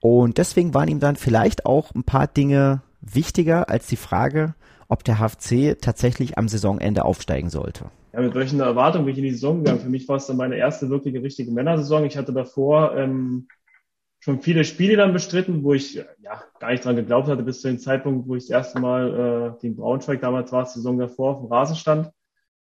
Und 0.00 0.38
deswegen 0.38 0.74
waren 0.74 0.88
ihm 0.88 1.00
dann 1.00 1.16
vielleicht 1.16 1.66
auch 1.66 1.94
ein 1.94 2.04
paar 2.04 2.28
Dinge 2.28 2.82
wichtiger 3.00 3.68
als 3.68 3.88
die 3.88 3.96
Frage, 3.96 4.54
ob 4.88 5.04
der 5.04 5.18
HFC 5.18 5.76
tatsächlich 5.80 6.38
am 6.38 6.48
Saisonende 6.48 7.04
aufsteigen 7.04 7.50
sollte. 7.50 7.86
Ja, 8.12 8.20
mit 8.20 8.34
welchen 8.34 8.60
Erwartungen 8.60 9.04
bin 9.04 9.12
ich 9.12 9.18
in 9.18 9.24
die 9.24 9.32
Saison 9.32 9.58
gegangen? 9.58 9.80
Für 9.80 9.90
mich 9.90 10.08
war 10.08 10.16
es 10.16 10.26
dann 10.26 10.36
meine 10.36 10.56
erste 10.56 10.88
wirkliche 10.88 11.22
richtige 11.22 11.50
Männersaison. 11.50 12.04
Ich 12.04 12.16
hatte 12.16 12.32
davor 12.32 12.96
ähm, 12.96 13.48
schon 14.28 14.42
viele 14.42 14.64
Spiele 14.64 14.96
dann 14.96 15.14
bestritten, 15.14 15.64
wo 15.64 15.72
ich 15.72 15.94
ja 15.94 16.42
gar 16.60 16.70
nicht 16.70 16.84
dran 16.84 16.96
geglaubt 16.96 17.28
hatte, 17.28 17.42
bis 17.42 17.62
zu 17.62 17.68
dem 17.68 17.78
Zeitpunkt, 17.78 18.28
wo 18.28 18.34
ich 18.36 18.42
das 18.42 18.50
erste 18.50 18.78
Mal 18.78 19.54
äh, 19.56 19.60
gegen 19.62 19.76
Braunschweig, 19.76 20.20
damals 20.20 20.52
war 20.52 20.66
Saison 20.66 20.98
davor, 20.98 21.36
auf 21.36 21.40
dem 21.40 21.50
Rasen 21.50 21.76
stand. 21.76 22.10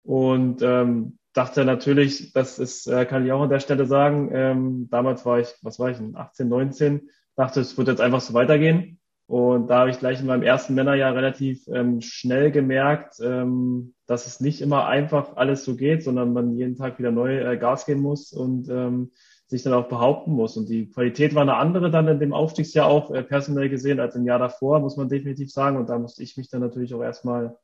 Und 0.01 0.61
ähm, 0.61 1.17
dachte 1.33 1.65
natürlich, 1.65 2.31
das 2.31 2.57
ist, 2.57 2.87
äh, 2.87 3.05
kann 3.05 3.25
ich 3.25 3.33
auch 3.33 3.41
an 3.41 3.49
der 3.49 3.59
Stelle 3.59 3.85
sagen, 3.85 4.29
ähm, 4.31 4.87
damals 4.89 5.25
war 5.25 5.41
ich, 5.41 5.49
was 5.61 5.77
war 5.77 5.89
ich, 5.89 5.97
18, 6.13 6.47
19, 6.47 7.09
dachte, 7.35 7.59
es 7.59 7.77
wird 7.77 7.89
jetzt 7.89 7.99
einfach 7.99 8.21
so 8.21 8.33
weitergehen. 8.33 9.01
Und 9.27 9.67
da 9.67 9.79
habe 9.79 9.89
ich 9.89 9.99
gleich 9.99 10.21
in 10.21 10.27
meinem 10.27 10.43
ersten 10.43 10.73
Männerjahr 10.73 11.13
relativ 11.13 11.67
ähm, 11.67 11.99
schnell 11.99 12.51
gemerkt, 12.51 13.15
ähm, 13.21 13.93
dass 14.05 14.25
es 14.25 14.39
nicht 14.39 14.61
immer 14.61 14.87
einfach 14.87 15.35
alles 15.35 15.65
so 15.65 15.75
geht, 15.75 16.01
sondern 16.01 16.31
man 16.31 16.55
jeden 16.55 16.77
Tag 16.77 16.97
wieder 16.97 17.11
neu 17.11 17.39
äh, 17.39 17.57
Gas 17.57 17.85
geben 17.85 18.01
muss 18.01 18.31
und 18.31 18.69
ähm, 18.69 19.11
sich 19.51 19.63
dann 19.63 19.73
auch 19.73 19.87
behaupten 19.87 20.31
muss. 20.31 20.57
Und 20.57 20.69
die 20.69 20.89
Qualität 20.89 21.35
war 21.35 21.43
eine 21.43 21.57
andere 21.57 21.91
dann 21.91 22.07
in 22.07 22.19
dem 22.19 22.33
Aufstiegsjahr 22.33 22.87
auch 22.87 23.11
äh, 23.11 23.21
personell 23.21 23.69
gesehen 23.69 23.99
als 23.99 24.15
im 24.15 24.25
Jahr 24.25 24.39
davor, 24.39 24.79
muss 24.79 24.97
man 24.97 25.09
definitiv 25.09 25.51
sagen. 25.51 25.77
Und 25.77 25.89
da 25.89 25.99
musste 25.99 26.23
ich 26.23 26.37
mich 26.37 26.49
dann 26.49 26.61
natürlich 26.61 26.93
auch 26.93 27.03
erstmal 27.03 27.57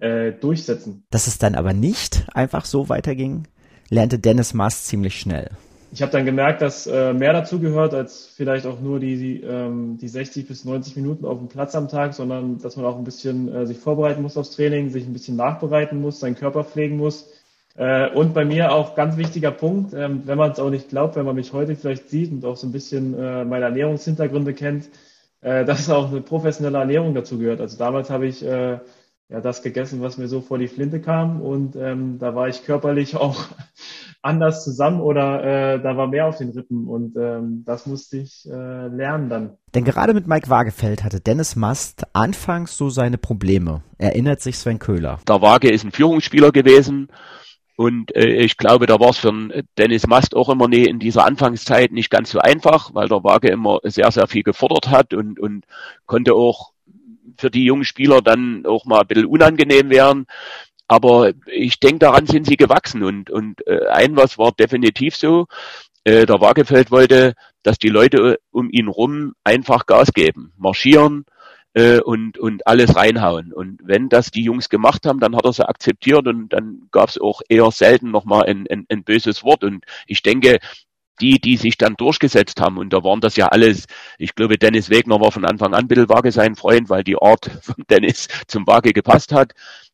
äh, 0.00 0.32
durchsetzen. 0.32 1.06
Dass 1.10 1.28
es 1.28 1.38
dann 1.38 1.54
aber 1.54 1.72
nicht 1.72 2.26
einfach 2.34 2.64
so 2.64 2.88
weiterging, 2.88 3.46
lernte 3.88 4.18
Dennis 4.18 4.54
Mast 4.54 4.88
ziemlich 4.88 5.18
schnell. 5.18 5.50
Ich 5.92 6.02
habe 6.02 6.12
dann 6.12 6.24
gemerkt, 6.24 6.62
dass 6.62 6.86
äh, 6.86 7.12
mehr 7.12 7.32
dazu 7.32 7.60
gehört 7.60 7.94
als 7.94 8.26
vielleicht 8.36 8.66
auch 8.66 8.80
nur 8.80 9.00
die, 9.00 9.16
die, 9.16 9.40
ähm, 9.42 9.98
die 9.98 10.08
60 10.08 10.46
bis 10.46 10.64
90 10.64 10.96
Minuten 10.96 11.24
auf 11.24 11.38
dem 11.38 11.48
Platz 11.48 11.74
am 11.74 11.88
Tag, 11.88 12.14
sondern 12.14 12.58
dass 12.58 12.76
man 12.76 12.86
auch 12.86 12.98
ein 12.98 13.04
bisschen 13.04 13.52
äh, 13.52 13.66
sich 13.66 13.78
vorbereiten 13.78 14.22
muss 14.22 14.36
aufs 14.36 14.50
Training, 14.50 14.90
sich 14.90 15.04
ein 15.06 15.12
bisschen 15.12 15.36
nachbereiten 15.36 16.00
muss, 16.00 16.20
seinen 16.20 16.36
Körper 16.36 16.64
pflegen 16.64 16.96
muss 16.96 17.28
und 18.14 18.34
bei 18.34 18.44
mir 18.44 18.72
auch 18.72 18.94
ganz 18.94 19.16
wichtiger 19.16 19.50
Punkt, 19.50 19.94
ähm, 19.94 20.22
wenn 20.26 20.36
man 20.36 20.50
es 20.50 20.58
auch 20.58 20.68
nicht 20.68 20.90
glaubt, 20.90 21.16
wenn 21.16 21.24
man 21.24 21.34
mich 21.34 21.54
heute 21.54 21.76
vielleicht 21.76 22.10
sieht 22.10 22.30
und 22.30 22.44
auch 22.44 22.56
so 22.56 22.66
ein 22.66 22.72
bisschen 22.72 23.18
äh, 23.18 23.44
meine 23.46 23.64
Ernährungshintergründe 23.64 24.52
kennt, 24.52 24.90
äh, 25.40 25.64
dass 25.66 25.88
auch 25.88 26.10
eine 26.10 26.20
professionelle 26.20 26.76
Ernährung 26.76 27.14
dazu 27.14 27.38
gehört. 27.38 27.60
Also 27.60 27.78
damals 27.78 28.10
habe 28.10 28.26
ich 28.26 28.44
äh, 28.44 28.78
ja 29.30 29.40
das 29.40 29.62
gegessen, 29.62 30.02
was 30.02 30.18
mir 30.18 30.28
so 30.28 30.42
vor 30.42 30.58
die 30.58 30.68
Flinte 30.68 31.00
kam 31.00 31.40
und 31.40 31.74
ähm, 31.74 32.18
da 32.18 32.34
war 32.34 32.48
ich 32.48 32.66
körperlich 32.66 33.16
auch 33.16 33.46
anders 34.20 34.62
zusammen 34.62 35.00
oder 35.00 35.42
äh, 35.42 35.80
da 35.80 35.96
war 35.96 36.06
mehr 36.06 36.26
auf 36.26 36.36
den 36.36 36.50
Rippen 36.50 36.86
und 36.86 37.16
ähm, 37.16 37.62
das 37.64 37.86
musste 37.86 38.18
ich 38.18 38.46
äh, 38.46 38.88
lernen 38.88 39.30
dann. 39.30 39.56
Denn 39.74 39.84
gerade 39.84 40.12
mit 40.12 40.26
Mike 40.26 40.50
Waagefeld 40.50 41.02
hatte 41.02 41.20
Dennis 41.20 41.56
Mast 41.56 42.02
anfangs 42.12 42.76
so 42.76 42.90
seine 42.90 43.16
Probleme, 43.16 43.82
erinnert 43.96 44.42
sich 44.42 44.58
Sven 44.58 44.78
Köhler. 44.78 45.20
Der 45.26 45.40
Waage 45.40 45.70
ist 45.70 45.84
ein 45.84 45.92
Führungsspieler 45.92 46.50
gewesen 46.52 47.08
und 47.80 48.14
äh, 48.14 48.26
ich 48.26 48.58
glaube, 48.58 48.84
da 48.84 49.00
war 49.00 49.08
es 49.08 49.16
für 49.16 49.32
Dennis 49.78 50.06
Mast 50.06 50.36
auch 50.36 50.50
immer 50.50 50.68
nee, 50.68 50.84
in 50.84 50.98
dieser 50.98 51.24
Anfangszeit 51.24 51.92
nicht 51.92 52.10
ganz 52.10 52.30
so 52.30 52.38
einfach, 52.38 52.92
weil 52.92 53.08
der 53.08 53.24
Waage 53.24 53.48
immer 53.48 53.78
sehr, 53.84 54.10
sehr 54.10 54.26
viel 54.26 54.42
gefordert 54.42 54.90
hat 54.90 55.14
und, 55.14 55.40
und 55.40 55.64
konnte 56.04 56.34
auch 56.34 56.72
für 57.38 57.50
die 57.50 57.64
jungen 57.64 57.86
Spieler 57.86 58.20
dann 58.20 58.66
auch 58.66 58.84
mal 58.84 59.00
ein 59.00 59.06
bisschen 59.06 59.24
unangenehm 59.24 59.88
werden. 59.88 60.26
Aber 60.88 61.32
ich 61.46 61.80
denke, 61.80 62.00
daran 62.00 62.26
sind 62.26 62.44
sie 62.46 62.58
gewachsen 62.58 63.02
und, 63.02 63.30
und 63.30 63.66
äh, 63.66 63.86
ein 63.86 64.14
was 64.14 64.36
war 64.36 64.52
definitiv 64.52 65.16
so. 65.16 65.46
Äh, 66.04 66.26
der 66.26 66.38
Waagefeld 66.38 66.90
wollte, 66.90 67.32
dass 67.62 67.78
die 67.78 67.88
Leute 67.88 68.40
um 68.50 68.68
ihn 68.70 68.88
rum 68.88 69.32
einfach 69.42 69.86
Gas 69.86 70.12
geben, 70.12 70.52
marschieren, 70.58 71.24
äh, 71.74 72.00
und, 72.00 72.38
und 72.38 72.66
alles 72.66 72.96
reinhauen. 72.96 73.52
Und 73.52 73.80
wenn 73.84 74.08
das 74.08 74.30
die 74.30 74.42
Jungs 74.42 74.68
gemacht 74.68 75.06
haben, 75.06 75.20
dann 75.20 75.36
hat 75.36 75.44
er 75.44 75.52
sie 75.52 75.68
akzeptiert 75.68 76.26
und 76.26 76.50
dann 76.50 76.88
gab 76.90 77.08
es 77.08 77.20
auch 77.20 77.40
eher 77.48 77.70
selten 77.70 78.10
nochmal 78.10 78.46
ein, 78.46 78.66
ein, 78.68 78.86
ein 78.88 79.04
böses 79.04 79.44
Wort. 79.44 79.64
Und 79.64 79.84
ich 80.06 80.22
denke, 80.22 80.58
die, 81.20 81.40
die 81.40 81.56
sich 81.56 81.76
dann 81.76 81.94
durchgesetzt 81.96 82.60
haben, 82.60 82.78
und 82.78 82.92
da 82.92 83.04
waren 83.04 83.20
das 83.20 83.36
ja 83.36 83.48
alles, 83.48 83.86
ich 84.18 84.34
glaube, 84.34 84.58
Dennis 84.58 84.90
Wegner 84.90 85.20
war 85.20 85.32
von 85.32 85.44
Anfang 85.44 85.74
an 85.74 85.84
ein 85.84 85.88
bisschen 85.88 86.08
Waage 86.08 86.32
sein 86.32 86.56
Freund, 86.56 86.88
weil 86.88 87.04
die 87.04 87.16
Art 87.16 87.50
von 87.62 87.84
Dennis 87.88 88.28
zum 88.46 88.66
Waage 88.66 88.92
gepasst 88.92 89.32
hat. 89.32 89.52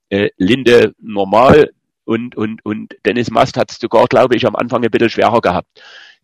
Äh, 0.09 0.31
Linde 0.37 0.95
normal 1.01 1.71
und, 2.05 2.37
und, 2.37 2.65
und 2.65 2.95
Dennis 3.05 3.31
Mast 3.31 3.57
hat 3.57 3.73
es 3.73 3.79
sogar, 3.79 4.07
glaube 4.07 4.37
ich, 4.37 4.47
am 4.47 4.55
Anfang 4.55 4.85
ein 4.85 4.91
bisschen 4.91 5.11
schwerer 5.11 5.41
gehabt 5.41 5.69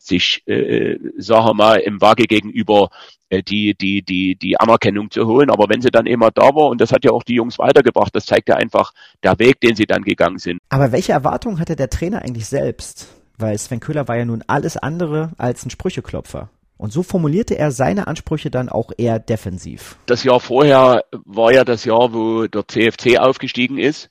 sich, 0.06 0.46
äh, 0.46 0.98
sagen 1.16 1.46
wir 1.46 1.54
mal, 1.54 1.76
im 1.76 2.00
Waage 2.00 2.24
gegenüber 2.24 2.90
äh, 3.28 3.42
die, 3.42 3.74
die, 3.74 4.02
die, 4.02 4.36
die 4.36 4.58
Anerkennung 4.58 5.10
zu 5.10 5.26
holen. 5.26 5.50
Aber 5.50 5.66
wenn 5.68 5.80
sie 5.80 5.90
dann 5.90 6.06
immer 6.06 6.30
da 6.30 6.54
war, 6.54 6.66
und 6.66 6.80
das 6.80 6.92
hat 6.92 7.04
ja 7.04 7.12
auch 7.12 7.22
die 7.22 7.34
Jungs 7.34 7.58
weitergebracht, 7.58 8.14
das 8.14 8.26
zeigt 8.26 8.48
ja 8.48 8.56
einfach 8.56 8.92
der 9.22 9.38
Weg, 9.38 9.60
den 9.60 9.74
sie 9.74 9.86
dann 9.86 10.02
gegangen 10.02 10.38
sind. 10.38 10.60
Aber 10.68 10.92
welche 10.92 11.12
Erwartungen 11.12 11.58
hatte 11.58 11.76
der 11.76 11.90
Trainer 11.90 12.22
eigentlich 12.22 12.46
selbst? 12.46 13.08
Weil 13.38 13.56
Sven 13.58 13.80
Köhler 13.80 14.08
war 14.08 14.16
ja 14.16 14.24
nun 14.24 14.44
alles 14.46 14.76
andere 14.76 15.32
als 15.38 15.64
ein 15.64 15.70
Sprücheklopfer. 15.70 16.50
Und 16.76 16.92
so 16.92 17.04
formulierte 17.04 17.56
er 17.56 17.70
seine 17.70 18.08
Ansprüche 18.08 18.50
dann 18.50 18.68
auch 18.68 18.90
eher 18.96 19.20
defensiv. 19.20 19.96
Das 20.06 20.24
Jahr 20.24 20.40
vorher 20.40 21.04
war 21.24 21.52
ja 21.52 21.64
das 21.64 21.84
Jahr, 21.84 22.12
wo 22.12 22.46
der 22.48 22.66
CFC 22.66 23.18
aufgestiegen 23.18 23.78
ist. 23.78 24.10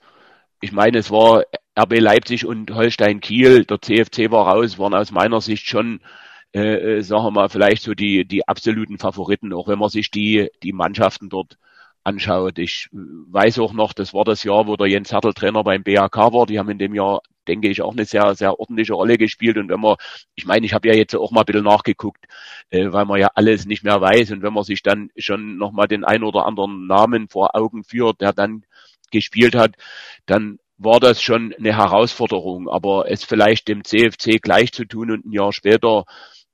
Ich 0.62 0.71
meine, 0.71 0.99
es 0.99 1.12
war 1.12 1.43
RB 1.77 1.99
Leipzig 1.99 2.45
und 2.45 2.71
Holstein 2.71 3.21
Kiel, 3.21 3.65
der 3.65 3.81
CFC 3.81 4.31
war 4.31 4.47
raus, 4.47 4.77
waren 4.77 4.93
aus 4.93 5.12
meiner 5.12 5.41
Sicht 5.41 5.67
schon, 5.67 6.01
äh, 6.53 6.97
äh, 6.97 7.01
sagen 7.01 7.23
wir 7.25 7.31
mal, 7.31 7.49
vielleicht 7.49 7.84
so 7.84 7.93
die, 7.93 8.25
die 8.25 8.47
absoluten 8.47 8.97
Favoriten, 8.97 9.53
auch 9.53 9.67
wenn 9.67 9.79
man 9.79 9.89
sich 9.89 10.12
die, 10.12 10.49
die 10.63 10.73
Mannschaften 10.73 11.29
dort 11.29 11.57
anschaut. 12.03 12.57
Ich 12.60 12.89
weiß 12.91 13.60
auch 13.60 13.73
noch, 13.73 13.93
das 13.93 14.13
war 14.13 14.25
das 14.25 14.43
Jahr, 14.43 14.67
wo 14.67 14.75
der 14.75 14.88
Jens 14.88 15.12
Hertel 15.12 15.34
Trainer 15.34 15.63
beim 15.63 15.84
BAK 15.84 16.17
war. 16.17 16.45
Die 16.45 16.60
haben 16.60 16.69
in 16.69 16.79
dem 16.79 16.95
Jahr, 16.95 17.21
denke 17.47 17.69
ich, 17.69 17.81
auch 17.81 17.91
eine 17.91 18.05
sehr, 18.05 18.36
sehr 18.36 18.60
ordentliche 18.60 18.93
Rolle 18.93 19.17
gespielt. 19.17 19.57
Und 19.57 19.69
wenn 19.69 19.79
man, 19.79 19.95
ich 20.36 20.45
meine, 20.45 20.65
ich 20.65 20.73
habe 20.73 20.88
ja 20.88 20.95
jetzt 20.95 21.15
auch 21.15 21.31
mal 21.31 21.41
ein 21.41 21.45
bisschen 21.45 21.63
nachgeguckt, 21.63 22.25
äh, 22.69 22.91
weil 22.91 23.05
man 23.05 23.19
ja 23.19 23.29
alles 23.36 23.65
nicht 23.65 23.84
mehr 23.84 24.01
weiß. 24.01 24.31
Und 24.31 24.41
wenn 24.41 24.53
man 24.53 24.63
sich 24.63 24.84
dann 24.84 25.10
schon 25.17 25.57
nochmal 25.57 25.88
den 25.88 26.03
ein 26.03 26.23
oder 26.23 26.45
anderen 26.45 26.88
Namen 26.88 27.29
vor 27.29 27.55
Augen 27.55 27.84
führt, 27.84 28.21
der 28.21 28.34
dann 28.34 28.65
gespielt 29.12 29.55
hat, 29.55 29.75
dann 30.25 30.60
war 30.84 31.00
das 31.00 31.22
schon 31.22 31.54
eine 31.58 31.76
Herausforderung. 31.76 32.70
Aber 32.70 33.10
es 33.10 33.24
vielleicht 33.24 33.67
dem 33.67 33.84
CFC 33.84 34.41
gleich 34.41 34.72
zu 34.72 34.86
tun 34.86 35.12
und 35.12 35.26
ein 35.26 35.32
Jahr 35.32 35.54
später 35.54 36.06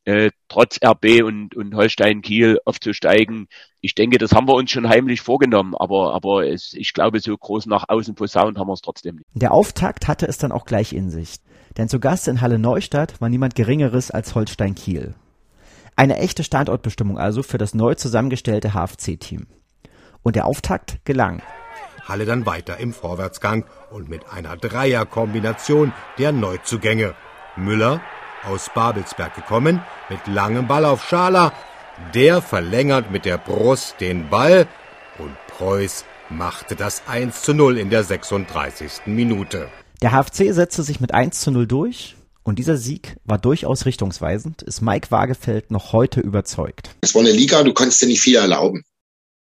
äh, 0.07 0.31
trotz 0.47 0.79
RB 0.81 1.23
und, 1.23 1.53
und 1.55 1.75
Holstein 1.75 2.21
Kiel 2.21 2.59
aufzusteigen, 2.63 3.47
ich 3.81 3.93
denke, 3.93 4.17
das 4.17 4.31
haben 4.31 4.47
wir 4.47 4.55
uns 4.55 4.71
schon 4.71 4.87
heimlich 4.87 5.19
vorgenommen, 5.21 5.75
aber, 5.75 6.13
aber 6.13 6.47
es, 6.47 6.73
ich 6.73 6.93
glaube, 6.93 7.19
so 7.19 7.35
groß 7.35 7.65
nach 7.65 7.85
außen 7.89 8.15
posaunt 8.15 8.57
haben 8.57 8.67
wir 8.67 8.73
es 8.73 8.81
trotzdem 8.81 9.17
nicht. 9.17 9.25
Der 9.33 9.51
Auftakt 9.53 10.07
hatte 10.07 10.25
es 10.25 10.37
dann 10.37 10.53
auch 10.53 10.65
gleich 10.65 10.93
in 10.93 11.09
sich. 11.09 11.35
Denn 11.77 11.89
zu 11.89 11.99
Gast 11.99 12.27
in 12.27 12.39
Halle 12.41 12.57
Neustadt 12.57 13.19
war 13.19 13.27
niemand 13.27 13.55
Geringeres 13.55 14.09
als 14.09 14.33
Holstein 14.33 14.75
Kiel. 14.75 15.13
Eine 15.97 16.17
echte 16.17 16.43
Standortbestimmung 16.43 17.17
also 17.17 17.43
für 17.43 17.57
das 17.57 17.73
neu 17.73 17.95
zusammengestellte 17.95 18.73
HFC-Team. 18.73 19.47
Und 20.23 20.35
der 20.35 20.45
Auftakt 20.45 21.03
gelang. 21.05 21.41
Halle 22.07 22.25
dann 22.25 22.45
weiter 22.45 22.77
im 22.77 22.93
Vorwärtsgang 22.93 23.65
und 23.91 24.09
mit 24.09 24.29
einer 24.31 24.57
Dreierkombination 24.57 25.93
der 26.17 26.31
Neuzugänge. 26.31 27.15
Müller, 27.55 28.01
aus 28.43 28.69
Babelsberg 28.73 29.35
gekommen, 29.35 29.81
mit 30.09 30.19
langem 30.27 30.67
Ball 30.67 30.85
auf 30.85 31.07
Schala. 31.07 31.53
Der 32.13 32.41
verlängert 32.41 33.11
mit 33.11 33.25
der 33.25 33.37
Brust 33.37 33.95
den 33.99 34.29
Ball 34.29 34.67
und 35.17 35.35
Preuß 35.47 36.05
machte 36.29 36.75
das 36.75 37.03
1 37.07 37.41
zu 37.41 37.53
0 37.53 37.77
in 37.77 37.89
der 37.89 38.03
36. 38.03 39.07
Minute. 39.07 39.69
Der 40.01 40.11
HFC 40.11 40.53
setzte 40.53 40.83
sich 40.83 40.99
mit 40.99 41.13
1 41.13 41.41
zu 41.41 41.51
0 41.51 41.65
durch 41.65 42.15
und 42.43 42.59
dieser 42.59 42.77
Sieg 42.77 43.17
war 43.25 43.39
durchaus 43.39 43.85
richtungsweisend, 43.85 44.61
ist 44.61 44.81
Mike 44.81 45.09
Wagefeld 45.09 45.71
noch 45.71 45.91
heute 45.91 46.21
überzeugt. 46.21 46.91
Es 47.01 47.15
war 47.15 47.21
eine 47.21 47.31
Liga, 47.31 47.63
du 47.63 47.73
konntest 47.73 48.01
dir 48.01 48.07
nicht 48.07 48.21
viel 48.21 48.35
erlauben. 48.35 48.83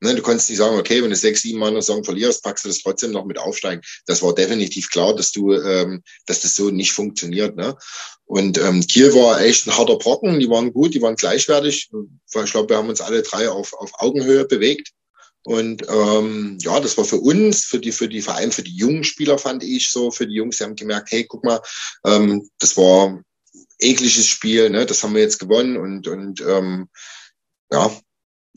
Ne, 0.02 0.16
du 0.16 0.22
konntest 0.22 0.50
nicht 0.50 0.58
sagen, 0.58 0.76
okay, 0.76 1.00
wenn 1.00 1.10
du 1.10 1.16
sechs, 1.16 1.42
sieben 1.42 1.60
Mal 1.60 1.68
eine 1.68 1.80
Saison 1.80 2.02
verlierst, 2.02 2.42
packst 2.42 2.64
du 2.64 2.68
das 2.68 2.80
trotzdem 2.82 3.12
noch 3.12 3.24
mit 3.24 3.38
aufsteigen. 3.38 3.82
Das 4.06 4.20
war 4.20 4.34
definitiv 4.34 4.90
klar, 4.90 5.14
dass 5.14 5.30
du, 5.30 5.52
ähm, 5.52 6.02
dass 6.26 6.40
das 6.40 6.56
so 6.56 6.70
nicht 6.70 6.92
funktioniert. 6.92 7.54
Ne? 7.54 7.76
Und 8.24 8.58
ähm, 8.58 8.84
Kiel 8.84 9.14
war 9.14 9.40
echt 9.40 9.64
ein 9.64 9.78
harter 9.78 9.98
Brocken, 9.98 10.40
die 10.40 10.50
waren 10.50 10.72
gut, 10.72 10.92
die 10.94 11.02
waren 11.02 11.14
gleichwertig. 11.14 11.88
Ich 11.92 12.50
glaube, 12.50 12.70
wir 12.70 12.78
haben 12.78 12.88
uns 12.88 13.00
alle 13.00 13.22
drei 13.22 13.48
auf, 13.48 13.74
auf 13.74 13.92
Augenhöhe 14.00 14.44
bewegt. 14.44 14.90
Und 15.44 15.86
ähm, 15.88 16.58
ja, 16.60 16.80
das 16.80 16.98
war 16.98 17.04
für 17.04 17.18
uns, 17.18 17.64
für 17.64 17.78
die, 17.78 17.92
für 17.92 18.08
die, 18.08 18.22
vor 18.22 18.34
allem 18.34 18.50
für 18.50 18.64
die 18.64 18.76
jungen 18.76 19.04
Spieler 19.04 19.38
fand 19.38 19.62
ich 19.62 19.88
so, 19.88 20.10
für 20.10 20.26
die 20.26 20.34
Jungs, 20.34 20.58
die 20.58 20.64
haben 20.64 20.74
gemerkt, 20.74 21.12
hey, 21.12 21.24
guck 21.28 21.44
mal, 21.44 21.60
ähm, 22.04 22.48
das 22.58 22.76
war 22.76 23.22
ekliges 23.78 24.26
Spiel, 24.26 24.68
ne? 24.68 24.84
das 24.84 25.04
haben 25.04 25.14
wir 25.14 25.22
jetzt 25.22 25.38
gewonnen 25.38 25.76
und, 25.76 26.08
und 26.08 26.40
ähm, 26.40 26.88
ja, 27.70 27.96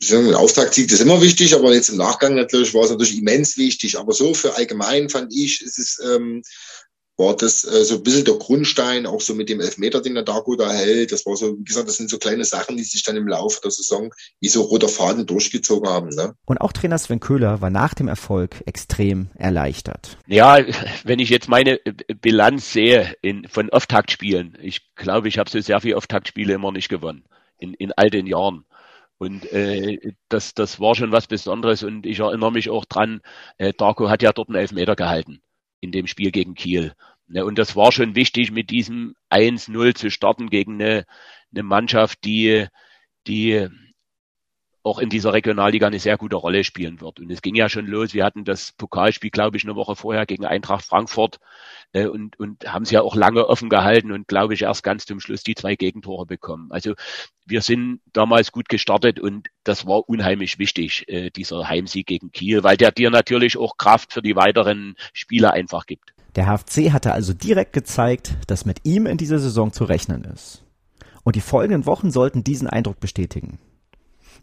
ein 0.02 0.34
Auftaktsieg 0.34 0.92
ist 0.92 1.00
immer 1.00 1.22
wichtig, 1.22 1.54
aber 1.54 1.72
jetzt 1.72 1.88
im 1.88 1.96
Nachgang 1.96 2.34
natürlich 2.34 2.74
war 2.74 2.84
es 2.84 2.90
natürlich 2.90 3.18
immens 3.18 3.56
wichtig. 3.56 3.98
Aber 3.98 4.12
so 4.12 4.34
für 4.34 4.54
allgemein 4.54 5.08
fand 5.08 5.34
ich, 5.34 5.62
ist 5.62 5.78
es 5.78 5.98
ähm, 6.04 6.42
war 7.16 7.34
das 7.34 7.64
äh, 7.64 7.84
so 7.84 7.96
ein 7.96 8.02
bisschen 8.02 8.24
der 8.24 8.34
Grundstein, 8.34 9.06
auch 9.06 9.20
so 9.20 9.34
mit 9.34 9.48
dem 9.48 9.60
Elfmeter, 9.60 10.02
den 10.02 10.14
der 10.14 10.22
Darko 10.22 10.54
da 10.56 10.70
hält. 10.70 11.12
Das 11.12 11.24
war 11.24 11.36
so, 11.36 11.58
wie 11.58 11.64
gesagt, 11.64 11.88
das 11.88 11.96
sind 11.96 12.10
so 12.10 12.18
kleine 12.18 12.44
Sachen, 12.44 12.76
die 12.76 12.84
sich 12.84 13.02
dann 13.02 13.16
im 13.16 13.26
Laufe 13.26 13.60
der 13.62 13.70
Saison 13.70 14.12
wie 14.40 14.48
so 14.48 14.62
roter 14.62 14.88
Faden 14.88 15.26
durchgezogen 15.26 15.88
haben. 15.88 16.10
Ne? 16.10 16.34
Und 16.44 16.60
auch 16.60 16.72
Trainer 16.72 16.98
Sven 16.98 17.20
Köhler 17.20 17.60
war 17.60 17.70
nach 17.70 17.94
dem 17.94 18.08
Erfolg 18.08 18.62
extrem 18.66 19.30
erleichtert. 19.34 20.18
Ja, 20.26 20.58
wenn 21.04 21.18
ich 21.18 21.30
jetzt 21.30 21.48
meine 21.48 21.80
Bilanz 22.20 22.72
sehe 22.72 23.14
in, 23.22 23.48
von 23.48 23.70
Auftaktspielen, 23.70 24.58
ich 24.60 24.82
glaube, 24.94 25.28
ich 25.28 25.38
habe 25.38 25.48
so 25.48 25.60
sehr 25.60 25.80
viele 25.80 25.96
Auftaktspiele 25.96 26.52
immer 26.52 26.72
nicht 26.72 26.88
gewonnen 26.88 27.24
in, 27.58 27.72
in 27.74 27.92
all 27.92 28.10
den 28.10 28.26
Jahren. 28.26 28.64
Und 29.18 29.50
äh, 29.52 30.12
das, 30.28 30.54
das 30.54 30.78
war 30.78 30.94
schon 30.94 31.12
was 31.12 31.26
Besonderes 31.26 31.82
und 31.82 32.04
ich 32.04 32.18
erinnere 32.18 32.52
mich 32.52 32.68
auch 32.68 32.84
dran, 32.84 33.22
äh, 33.56 33.72
Darko 33.72 34.10
hat 34.10 34.22
ja 34.22 34.32
dort 34.32 34.48
einen 34.48 34.58
Elfmeter 34.58 34.94
gehalten 34.94 35.40
in 35.80 35.92
dem 35.92 36.06
Spiel 36.06 36.30
gegen 36.30 36.54
Kiel. 36.54 36.94
Ne, 37.28 37.44
und 37.44 37.58
das 37.58 37.76
war 37.76 37.92
schon 37.92 38.14
wichtig, 38.14 38.52
mit 38.52 38.70
diesem 38.70 39.16
1-0 39.30 39.94
zu 39.94 40.10
starten 40.10 40.50
gegen 40.50 40.74
eine, 40.74 41.06
eine 41.52 41.62
Mannschaft, 41.62 42.24
die, 42.24 42.66
die 43.26 43.68
auch 44.86 45.00
in 45.00 45.08
dieser 45.08 45.32
Regionalliga 45.32 45.88
eine 45.88 45.98
sehr 45.98 46.16
gute 46.16 46.36
Rolle 46.36 46.62
spielen 46.62 47.00
wird. 47.00 47.18
Und 47.18 47.30
es 47.30 47.42
ging 47.42 47.56
ja 47.56 47.68
schon 47.68 47.86
los. 47.86 48.14
Wir 48.14 48.24
hatten 48.24 48.44
das 48.44 48.72
Pokalspiel, 48.72 49.30
glaube 49.30 49.56
ich, 49.56 49.64
eine 49.64 49.74
Woche 49.74 49.96
vorher 49.96 50.26
gegen 50.26 50.46
Eintracht 50.46 50.84
Frankfurt 50.84 51.38
äh, 51.92 52.06
und, 52.06 52.38
und 52.38 52.72
haben 52.72 52.84
es 52.84 52.92
ja 52.92 53.02
auch 53.02 53.16
lange 53.16 53.48
offen 53.48 53.68
gehalten 53.68 54.12
und, 54.12 54.28
glaube 54.28 54.54
ich, 54.54 54.62
erst 54.62 54.84
ganz 54.84 55.04
zum 55.04 55.18
Schluss 55.18 55.42
die 55.42 55.56
zwei 55.56 55.74
Gegentore 55.74 56.24
bekommen. 56.24 56.70
Also 56.70 56.94
wir 57.44 57.62
sind 57.62 58.00
damals 58.12 58.52
gut 58.52 58.68
gestartet 58.68 59.18
und 59.18 59.48
das 59.64 59.86
war 59.86 60.08
unheimlich 60.08 60.60
wichtig, 60.60 61.04
äh, 61.08 61.30
dieser 61.30 61.68
Heimsieg 61.68 62.06
gegen 62.06 62.30
Kiel, 62.30 62.62
weil 62.62 62.76
der 62.76 62.92
dir 62.92 63.10
natürlich 63.10 63.58
auch 63.58 63.76
Kraft 63.76 64.12
für 64.12 64.22
die 64.22 64.36
weiteren 64.36 64.94
Spiele 65.12 65.52
einfach 65.52 65.86
gibt. 65.86 66.12
Der 66.36 66.46
HFC 66.46 66.92
hatte 66.92 67.12
also 67.12 67.34
direkt 67.34 67.72
gezeigt, 67.72 68.36
dass 68.46 68.66
mit 68.66 68.84
ihm 68.84 69.06
in 69.06 69.16
dieser 69.16 69.40
Saison 69.40 69.72
zu 69.72 69.84
rechnen 69.84 70.24
ist. 70.24 70.62
Und 71.24 71.34
die 71.34 71.40
folgenden 71.40 71.86
Wochen 71.86 72.12
sollten 72.12 72.44
diesen 72.44 72.68
Eindruck 72.68 73.00
bestätigen. 73.00 73.58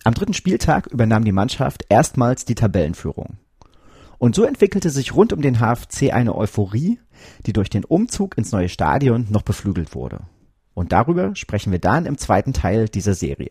Am 0.03 0.13
dritten 0.13 0.33
Spieltag 0.33 0.87
übernahm 0.87 1.23
die 1.23 1.31
Mannschaft 1.31 1.85
erstmals 1.87 2.43
die 2.43 2.55
Tabellenführung. 2.55 3.37
Und 4.17 4.35
so 4.35 4.43
entwickelte 4.43 4.89
sich 4.89 5.15
rund 5.15 5.33
um 5.33 5.41
den 5.41 5.59
HFC 5.59 6.13
eine 6.13 6.35
Euphorie, 6.35 6.99
die 7.45 7.53
durch 7.53 7.69
den 7.69 7.85
Umzug 7.85 8.37
ins 8.37 8.51
neue 8.51 8.69
Stadion 8.69 9.27
noch 9.29 9.43
beflügelt 9.43 9.95
wurde. 9.95 10.21
Und 10.73 10.91
darüber 10.91 11.35
sprechen 11.35 11.71
wir 11.71 11.79
dann 11.79 12.05
im 12.05 12.17
zweiten 12.17 12.53
Teil 12.53 12.89
dieser 12.89 13.13
Serie. 13.13 13.49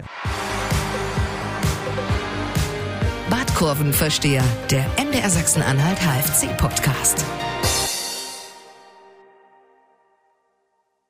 Badkurvenversteher, 3.30 4.44
der 4.70 4.84
MDR 5.02 5.30
Sachsen-Anhalt 5.30 5.98
HFC-Podcast. 6.00 7.24